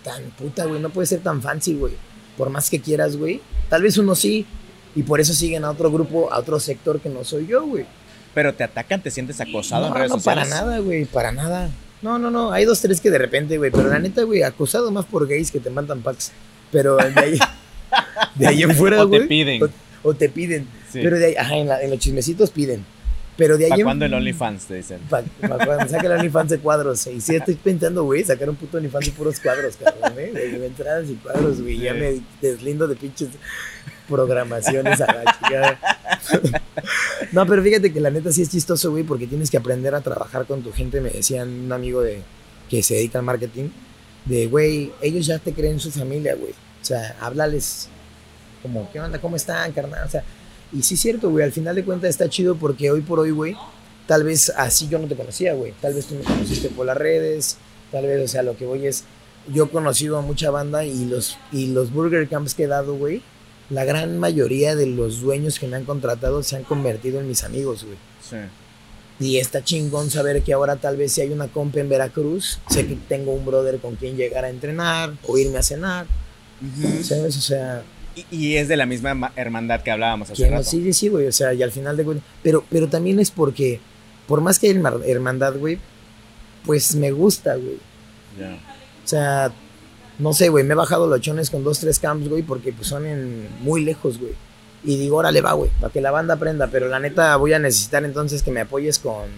[0.02, 0.80] tan puta, güey.
[0.80, 1.94] No puede ser tan fancy, güey.
[2.36, 3.40] Por más que quieras, güey.
[3.68, 4.46] Tal vez uno sí.
[4.94, 7.86] Y por eso siguen a otro grupo, a otro sector que no soy yo, güey.
[8.34, 11.04] Pero te atacan, te sientes acosado no, no, para nada, güey.
[11.04, 11.70] Para nada.
[12.00, 12.52] No, no, no.
[12.52, 13.70] Hay dos, tres que de repente, güey.
[13.70, 16.32] Pero la neta, güey, acosado más por gays que te mandan packs.
[16.72, 17.38] Pero de ahí,
[18.34, 19.20] de ahí en fuera, güey.
[19.20, 19.70] O te piden.
[20.02, 20.66] O, te piden.
[20.92, 22.84] Pero de ahí, ajá, en, en los chismecitos piden.
[23.36, 23.70] Pero de ahí.
[23.70, 25.00] ¿Para cuándo el OnlyFans te dicen?
[25.08, 27.06] Para cuando saque el OnlyFans de cuadros.
[27.06, 30.32] Y sí, estoy pensando, güey, sacar un puto OnlyFans de puros cuadros, cabrón, ¿eh?
[30.32, 31.78] De entradas y cuadros, güey.
[31.78, 33.30] Ya me deslindo de pinches
[34.08, 35.78] programaciones a la chica.
[37.32, 40.00] no, pero fíjate que la neta sí es chistoso, güey, porque tienes que aprender a
[40.00, 41.00] trabajar con tu gente.
[41.00, 42.22] Me decían un amigo de
[42.68, 43.68] que se dedica al marketing,
[44.24, 46.52] de, güey, ellos ya te creen su familia, güey.
[46.52, 47.88] O sea, háblales
[48.62, 49.20] como, ¿qué onda?
[49.20, 50.06] ¿Cómo están, carnal?
[50.06, 50.22] O sea,
[50.72, 53.30] y sí es cierto, güey, al final de cuentas está chido porque hoy por hoy,
[53.30, 53.56] güey,
[54.06, 55.74] tal vez así yo no te conocía, güey.
[55.80, 57.56] Tal vez tú me conociste por las redes,
[57.90, 59.04] tal vez, o sea, lo que voy es,
[59.52, 62.94] yo he conocido a mucha banda y los, y los Burger Camps que he dado,
[62.94, 63.22] güey,
[63.70, 67.44] la gran mayoría de los dueños que me han contratado se han convertido en mis
[67.44, 67.98] amigos, güey.
[68.28, 68.36] Sí.
[69.20, 72.86] Y está chingón saber que ahora tal vez si hay una compa en Veracruz, sé
[72.86, 76.06] que tengo un brother con quien llegar a entrenar o irme a cenar.
[77.02, 77.36] ¿Sabes?
[77.36, 77.82] O sea...
[78.30, 80.64] Y, es de la misma hermandad que hablábamos hace rato.
[80.64, 81.26] Sí, sí, güey.
[81.26, 82.26] O sea, y al final de cuentas...
[82.42, 83.80] Pero, pero también es porque,
[84.26, 85.78] por más que hay hermandad, güey,
[86.64, 87.78] pues me gusta, güey.
[89.04, 89.52] O sea,
[90.18, 92.88] no sé, güey, me he bajado los chones con dos, tres camps, güey, porque pues
[92.88, 94.32] son en muy lejos, güey.
[94.84, 96.68] Y digo, órale, va, güey, para que la banda aprenda.
[96.68, 99.28] Pero la neta voy a necesitar entonces que me apoyes con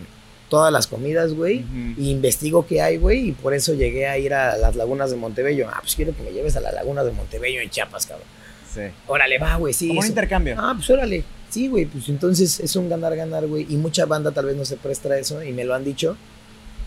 [0.49, 1.65] todas las comidas, güey.
[1.99, 3.29] Y investigo qué hay, güey.
[3.29, 5.69] Y por eso llegué a ir a las lagunas de Montebello.
[5.71, 8.27] Ah, pues quiero que me lleves a la laguna de Montebello en Chiapas, cabrón.
[8.75, 8.81] Sí.
[9.07, 9.89] Órale, va, güey, sí.
[9.89, 10.57] Como un intercambio.
[10.59, 11.25] Ah, pues órale.
[11.51, 13.67] Sí, güey, pues entonces es un ganar-ganar, güey.
[13.69, 16.17] Y mucha banda tal vez no se presta a eso y me lo han dicho.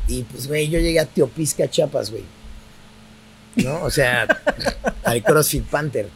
[0.07, 2.23] Y pues, güey, yo llegué a Teopisca, Chiapas, güey.
[3.57, 3.83] ¿No?
[3.83, 4.27] O sea,
[5.03, 6.09] al CrossFit Panther.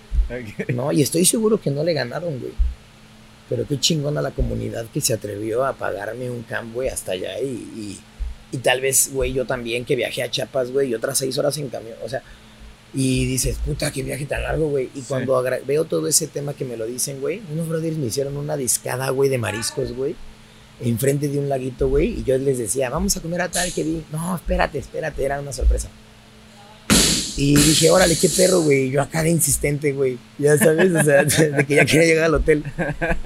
[0.74, 0.92] ¿no?
[0.92, 2.54] Y estoy seguro que no le ganaron, güey.
[3.50, 7.40] Pero qué chingona la comunidad que se atrevió a pagarme un camp, güey, hasta allá.
[7.40, 8.00] Y,
[8.52, 11.58] y, tal vez, güey, yo también que viajé a Chiapas, güey, y otras seis horas
[11.58, 11.98] en camión.
[12.04, 12.22] O sea,
[12.94, 14.90] y dices, puta, qué viaje tan largo, güey.
[14.94, 18.36] Y cuando veo todo ese tema que me lo dicen, güey, unos brothers me hicieron
[18.36, 20.16] una discada, güey, de mariscos, güey,
[20.82, 22.20] enfrente de un laguito, güey.
[22.20, 24.04] Y yo les decía, vamos a comer a tal que vi.
[24.12, 25.90] No, espérate, espérate, era una sorpresa.
[27.38, 28.92] Y dije, órale, qué perro, güey.
[28.92, 30.18] Yo acá de insistente, güey.
[30.38, 31.24] Ya sabes, o sea,
[31.58, 32.64] de que ya quería llegar al hotel.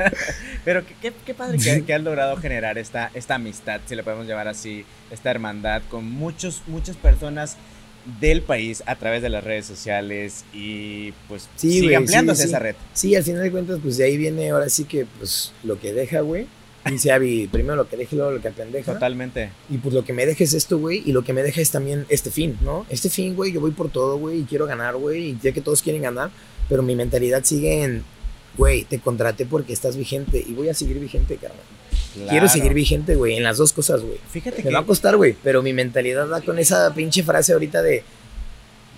[0.63, 4.27] Pero qué, qué, padre que, que, has logrado generar esta, esta amistad, si le podemos
[4.27, 7.57] llamar así, esta hermandad con muchos, muchas personas
[8.19, 12.75] del país a través de las redes sociales y pues sigue ampliándose esa red.
[12.93, 15.93] Sí, al final de cuentas, pues de ahí viene ahora sí que pues lo que
[15.93, 16.47] deja, güey.
[16.89, 18.93] Dice Abby, primero lo que deje, luego lo que pendeja.
[18.93, 19.49] Totalmente.
[19.71, 21.71] Y pues lo que me deja es esto, güey, y lo que me deja es
[21.71, 22.85] también este fin, ¿no?
[22.89, 25.61] Este fin, güey, yo voy por todo, güey, y quiero ganar, güey, y ya que
[25.61, 26.29] todos quieren ganar,
[26.69, 28.03] pero mi mentalidad sigue en,
[28.57, 31.59] güey, te contraté porque estás vigente y voy a seguir vigente, carnal.
[32.29, 34.17] Quiero seguir vigente, güey, en las dos cosas, güey.
[34.29, 34.69] Fíjate que.
[34.69, 38.03] Me va a costar, güey, pero mi mentalidad va con esa pinche frase ahorita de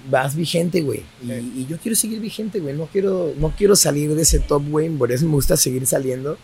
[0.09, 1.03] vas vigente, güey.
[1.55, 2.75] Y, yo quiero seguir vigente, güey.
[2.75, 4.89] No quiero, no quiero salir de ese top, güey.
[4.89, 6.37] Por eso me gusta seguir saliendo.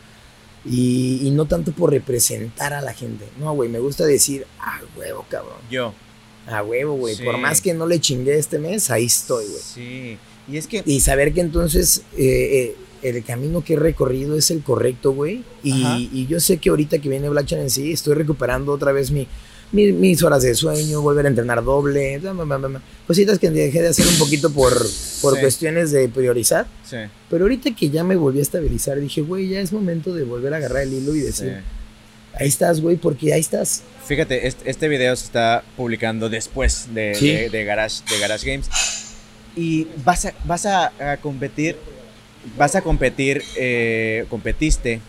[0.66, 3.26] Y, no tanto por representar a la gente.
[3.40, 5.58] No, güey, me gusta decir, ah, huevo, cabrón.
[5.70, 5.94] Yo.
[6.48, 7.16] A huevo, güey.
[7.24, 9.62] Por más que no le chingué este mes, ahí estoy, güey.
[9.62, 10.18] Sí.
[10.52, 10.84] Y es que.
[10.86, 15.44] Y saber que entonces eh, eh, el camino que he recorrido es el correcto, güey.
[15.64, 19.12] Y, y, yo sé que ahorita que viene Black en sí, estoy recuperando otra vez
[19.12, 19.28] mi,
[19.74, 22.22] mis, horas de sueño, volver a entrenar doble,
[23.08, 24.74] cositas que dejé de hacer un poquito por,
[25.22, 26.68] por cuestiones de priorizar.
[26.88, 26.98] Sí.
[27.30, 30.54] Pero ahorita que ya me volví a estabilizar, dije, güey, ya es momento de volver
[30.54, 31.62] a agarrar el hilo y decir,
[32.40, 33.84] ahí estás, güey, porque ahí estás.
[34.06, 38.70] Fíjate, este, este, video se está publicando después de, de, Garage, de Garage Games.
[39.56, 40.92] Y vas a, vas a,
[41.22, 41.78] competir,
[42.58, 45.02] vas a competir, eh, competiste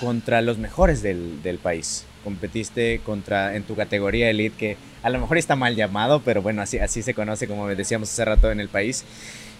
[0.00, 5.20] contra los mejores del, del país competiste contra en tu categoría elite que a lo
[5.20, 8.58] mejor está mal llamado, pero bueno, así, así se conoce como decíamos hace rato en
[8.58, 9.04] el país.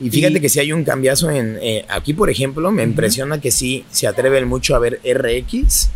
[0.00, 3.52] Y fíjate que si hay un cambiazo en eh, aquí, por ejemplo, me impresiona que
[3.52, 5.90] sí se atreven mucho a ver RX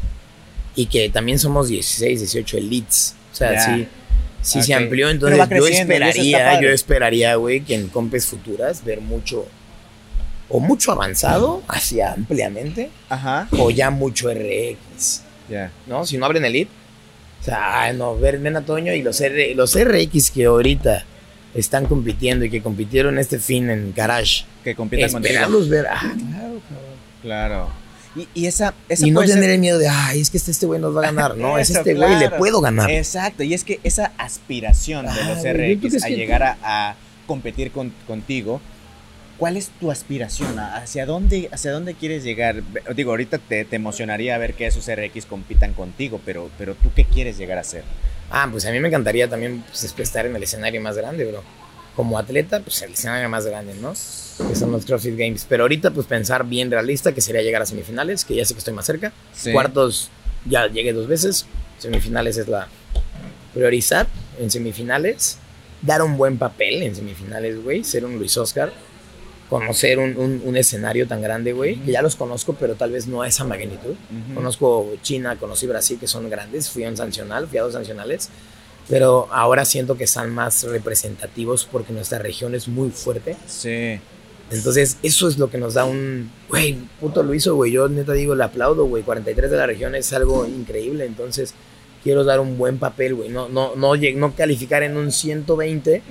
[0.76, 3.16] y que también somos 16, 18 elites.
[3.32, 3.88] O sea, sí,
[4.40, 5.10] sí se amplió.
[5.10, 9.44] Entonces yo esperaría, yo esperaría, güey, que en compes futuras ver mucho
[10.50, 13.48] o mucho avanzado hacia ampliamente Ajá.
[13.52, 15.22] o ya mucho RX.
[15.86, 16.04] ¿No?
[16.04, 16.70] Si no abren el Elite.
[17.40, 19.22] O sea, no, ven a Toño y los,
[19.54, 21.04] los RX que ahorita
[21.54, 24.44] están compitiendo y que compitieron este fin en Garage.
[24.62, 25.86] Que compiten Esperarlos ver.
[25.88, 26.60] Ah, claro,
[27.22, 27.70] Claro.
[28.16, 30.66] Y, y esa, esa, y no tener el miedo de, ay, es que este, este
[30.66, 31.36] güey nos va a ganar.
[31.36, 32.90] No, es este güey, le puedo ganar.
[32.90, 33.42] Exacto.
[33.42, 36.96] Y es que esa aspiración de los RX a llegar a, a,
[37.26, 38.60] competir con, contigo
[39.40, 40.58] ¿Cuál es tu aspiración?
[40.58, 42.62] ¿Hacia dónde, hacia dónde quieres llegar?
[42.94, 47.38] Digo, ahorita te, emocionaría ver que esos RX compitan contigo, pero, pero ¿tú qué quieres
[47.38, 47.82] llegar a ser?
[48.30, 51.42] Ah, pues a mí me encantaría también pues, estar en el escenario más grande, bro.
[51.96, 53.92] Como atleta, pues el escenario más grande, ¿no?
[53.92, 55.46] Que son los CrossFit Games.
[55.48, 58.58] Pero ahorita, pues pensar bien realista, que sería llegar a semifinales, que ya sé que
[58.58, 59.10] estoy más cerca.
[59.54, 60.10] Cuartos,
[60.44, 61.46] ya llegué dos veces.
[61.78, 62.68] Semifinales es la
[63.54, 64.06] priorizar
[64.38, 65.38] en semifinales.
[65.80, 67.84] Dar un buen papel en semifinales, güey.
[67.84, 68.70] Ser un Luis Oscar
[69.50, 73.28] conocer un, escenario tan grande, güey, que ya los conozco, pero tal vez no a
[73.28, 73.94] esa magnitud.
[74.34, 78.30] Conozco China, conocí Brasil, que son grandes, fui a un sancional, fui a dos sancionales,
[78.88, 83.36] pero ahora siento que están más representativos porque nuestra región es muy fuerte.
[83.46, 83.98] Sí.
[84.52, 88.12] Entonces, eso es lo que nos da un, güey, puto lo hizo, güey, yo neta
[88.12, 91.54] digo, le aplaudo, güey, 43 de la región es algo increíble, entonces
[92.02, 96.02] quiero dar un buen papel, güey, no, no, no, no calificar en un 120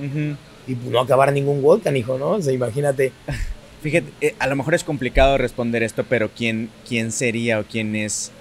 [0.69, 2.31] y no acabar ningún Volcan, hijo, ¿no?
[2.31, 3.11] O sea, imagínate.
[3.81, 7.95] Fíjate, eh, a lo mejor es complicado responder esto, pero ¿quién, quién sería o quién
[7.95, 8.31] es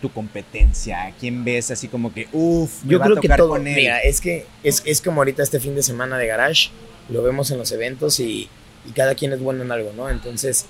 [0.00, 1.12] tu competencia?
[1.18, 3.74] ¿Quién ves así como que, uff, yo creo que todo, con él?
[3.74, 6.70] Mira, es que es, es, como ahorita este fin de semana de Garage,
[7.08, 8.48] lo vemos en los eventos y,
[8.86, 10.10] y, cada quien es bueno en algo, ¿no?
[10.10, 10.66] Entonces,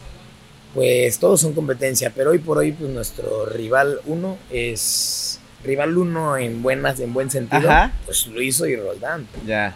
[0.73, 6.37] pues todos son competencia, pero hoy por hoy, pues nuestro rival uno es rival uno
[6.37, 7.71] en buenas, en buen sentido,
[8.07, 9.27] pues Luiso y Roldán.
[9.47, 9.75] Ya.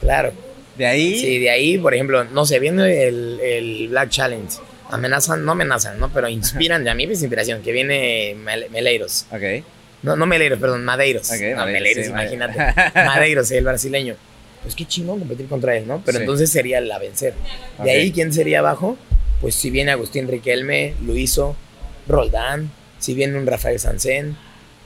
[0.00, 0.32] Claro.
[0.76, 1.18] ¿De ahí?
[1.18, 4.56] Sí, de ahí, por ejemplo, no sé, viene el, el Black Challenge.
[4.90, 6.12] Amenazan, no amenazan, ¿no?
[6.12, 8.36] Pero inspiran, de a mí es inspiración, que viene
[8.70, 9.26] Meleiros.
[9.30, 9.64] Ok.
[10.02, 11.30] No, no Meleiros, perdón, Madeiros.
[11.30, 12.58] Okay, no, Meleiros, imagínate.
[12.94, 14.16] Madeiros, el brasileño.
[14.62, 16.02] Pues qué chingón competir contra él, ¿no?
[16.04, 17.34] Pero entonces sería la vencer.
[17.82, 18.96] De ahí, ¿quién sería abajo?
[19.40, 21.56] Pues si viene Agustín Riquelme, Luiso,
[22.08, 24.36] Roldán, si viene un Rafael Sansén,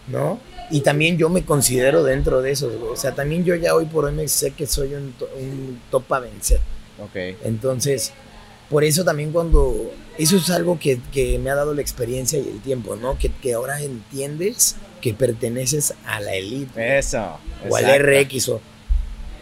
[0.09, 0.41] ¿no?
[0.71, 4.05] Y también yo me considero dentro de eso, O sea, también yo ya hoy por
[4.05, 6.61] hoy me sé que soy un, un top a vencer.
[6.99, 7.37] Ok.
[7.45, 8.13] Entonces,
[8.69, 9.91] por eso también cuando...
[10.19, 13.17] Eso es algo que, que me ha dado la experiencia y el tiempo, ¿no?
[13.19, 16.99] Que, que ahora entiendes que perteneces a la élite.
[16.99, 17.39] Eso.
[17.69, 18.61] O al RX o...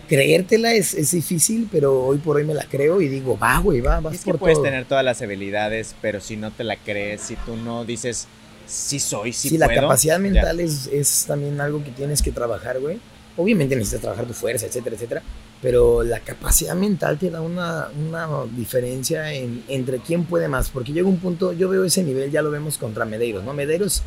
[0.09, 3.81] Creértela es, es, difícil, pero hoy por hoy me la creo y digo, va, güey,
[3.81, 7.23] va, vas es que puedes tener todas las habilidades, pero si no te la crees,
[7.23, 8.29] si tú no dices
[8.67, 12.81] sí soy, sí, sí la capacidad mental es, es, también algo que tienes que trabajar,
[12.81, 12.99] güey.
[13.37, 15.23] Obviamente necesitas trabajar tu fuerza, etcétera, etcétera.
[15.63, 20.71] Pero la capacidad mental te da una, una diferencia en, entre quién puede más.
[20.71, 23.53] Porque llega un punto, yo veo ese nivel, ya lo vemos contra Medeiros, ¿no?
[23.53, 24.03] Medeiros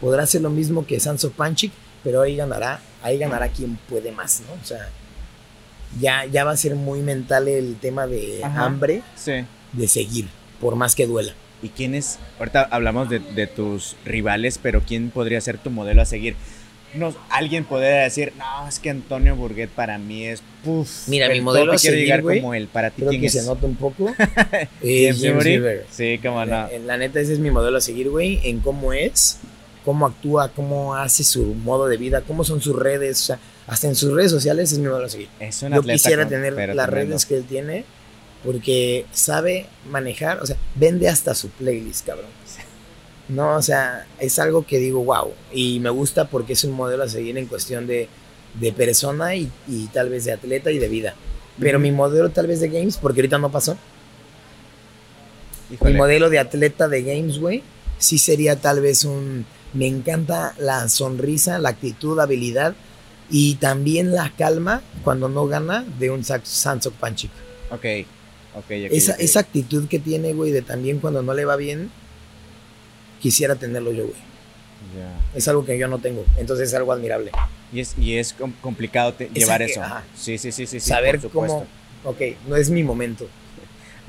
[0.00, 1.72] podrá hacer lo mismo que Sanso Panchik,
[2.04, 4.60] pero ahí ganará, ahí ganará quien puede más, ¿no?
[4.60, 4.90] O sea,
[5.98, 9.02] ya, ya va a ser muy mental el tema de hambre
[9.72, 10.28] de seguir,
[10.60, 11.34] por más que duela.
[11.62, 12.18] ¿Y quién es?
[12.38, 16.36] Ahorita hablamos de, tus rivales, pero ¿quién podría ser tu modelo a seguir?
[16.94, 21.08] No, alguien podría decir, no, es que Antonio Burguet para mí es, puff.
[21.08, 22.68] Mira, mi modelo a seguir, llegar como él.
[22.68, 24.14] Para ti, creo que se nota un poco.
[24.82, 26.68] eh, Sí, cómo no.
[26.84, 29.38] La, neta, ese es mi modelo a seguir, güey, en cómo es,
[29.84, 33.88] cómo actúa, cómo hace su modo de vida, cómo son sus redes, o sea, hasta
[33.88, 35.28] en sus redes sociales es mi modelo a seguir.
[35.40, 37.84] Es Yo quisiera tener las redes que él tiene
[38.46, 42.30] porque sabe manejar, o sea, vende hasta su playlist, cabrón.
[43.28, 47.02] No, o sea, es algo que digo, wow, y me gusta porque es un modelo
[47.02, 48.08] a seguir en cuestión de,
[48.54, 51.14] de persona y, y, tal vez de atleta y de vida.
[51.58, 53.76] Pero mi modelo tal vez de games, porque ahorita no pasó.
[55.80, 57.64] Mi modelo de atleta de games, güey,
[57.98, 59.44] sí sería tal vez un...
[59.72, 62.76] Me encanta la sonrisa, la actitud, habilidad
[63.28, 67.32] y también la calma cuando no gana de un Sansok Panchik.
[67.72, 68.06] Ok
[68.68, 71.90] esa, esa actitud que tiene, güey, de también cuando no le va bien,
[73.20, 74.26] quisiera tenerlo yo, güey.
[75.34, 77.30] Es algo que yo no tengo, entonces es algo admirable.
[77.72, 79.82] Y es, y es complicado llevar eso.
[80.14, 80.80] Sí, sí, sí, sí.
[80.80, 81.66] Saber cómo,
[82.04, 83.28] ok, no es mi momento.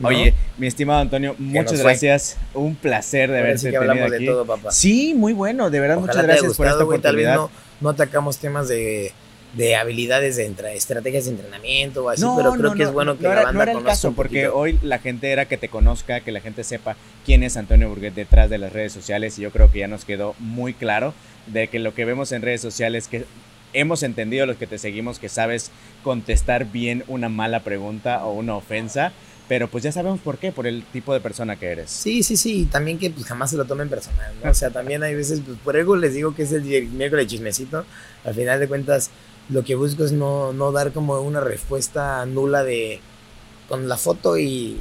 [0.04, 2.38] Oye, mi estimado Antonio, muchas gracias.
[2.54, 4.26] Un placer de haberte tenido aquí.
[4.26, 4.72] De todo, papá.
[4.72, 7.02] Sí, muy bueno, de verdad, muchas gracias por esta oportunidad.
[7.02, 7.50] Tal vez no,
[7.82, 9.12] no atacamos temas de
[9.58, 10.45] de habilidades de
[10.76, 13.72] estrategias de entrenamiento o así, pero creo que es bueno que no la banda no
[13.72, 16.95] era el caso, porque hoy la gente era que te conozca, que la gente sepa
[17.26, 20.05] quién es Antonio Burguet detrás de las redes sociales y yo creo que ya nos
[20.05, 21.14] quedó muy claro
[21.47, 23.26] de que lo que vemos en redes sociales que
[23.74, 25.72] hemos entendido los que te seguimos que sabes
[26.03, 29.12] contestar bien una mala pregunta o una ofensa
[29.47, 31.89] pero pues ya sabemos por qué, por el tipo de persona que eres.
[31.89, 34.51] Sí, sí, sí, y también que pues jamás se lo tomen personal, ¿no?
[34.51, 37.86] O sea, también hay veces, pues por algo les digo que es el miércoles chismecito,
[38.26, 39.10] al final de cuentas
[39.50, 43.00] lo que busco es no, no dar como una respuesta nula de
[43.70, 44.78] con la foto y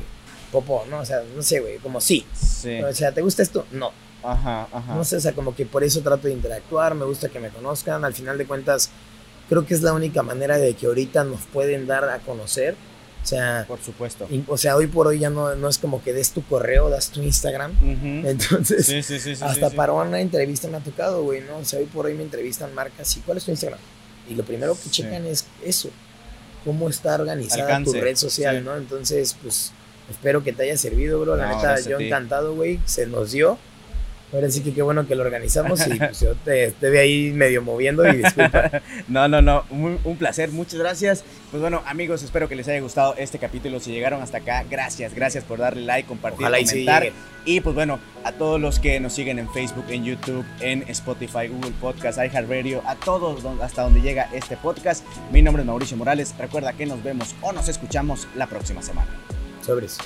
[0.53, 1.01] popo, ¿no?
[1.01, 2.25] O sea, no sé, güey, como sí.
[2.35, 2.81] sí.
[2.83, 3.67] O sea, ¿te gusta esto?
[3.73, 3.93] No.
[4.23, 4.95] Ajá, ajá.
[4.95, 7.51] No sé, o sea, como que por eso trato de interactuar, me gusta que me
[7.51, 8.91] conozcan, al final de cuentas
[9.49, 12.75] creo que es la única manera de que ahorita nos pueden dar a conocer.
[13.23, 14.29] O sea, por supuesto.
[14.47, 17.11] o sea, hoy por hoy ya no, no es como que des tu correo, das
[17.11, 17.73] tu Instagram.
[18.25, 21.57] Entonces, sí, sí, sí, hasta para una entrevista me ha tocado, güey, ¿no?
[21.57, 23.81] O sea, hoy por hoy me entrevistan marcas y ¿cuál es tu Instagram?
[24.29, 25.91] Y lo primero que checan es eso,
[26.64, 28.77] cómo está organizada tu red social, ¿no?
[28.77, 29.72] Entonces, pues,
[30.11, 31.37] espero que te haya servido, bro.
[31.37, 33.59] La neta, yo encantado, güey, se nos dio.
[34.37, 37.62] Ahora sí que qué bueno que lo organizamos y pues yo te, te ahí medio
[37.62, 38.82] moviendo y disculpa.
[39.09, 41.24] no, no, no, un, placer, muchas gracias.
[41.51, 43.80] Pues bueno, amigos, espero que les haya gustado este capítulo.
[43.80, 47.11] Si llegaron hasta acá, gracias, gracias por darle like, compartir, comentar.
[47.47, 51.49] Y, pues bueno, a todos los que nos siguen en Facebook, en YouTube, en Spotify,
[51.49, 55.03] Google Podcast, iHeartRadio, a todos hasta donde llega este podcast.
[55.32, 56.34] Mi nombre es Mauricio Morales.
[56.39, 59.09] Recuerda que nos vemos o nos escuchamos la próxima semana.
[59.64, 59.97] Sobres.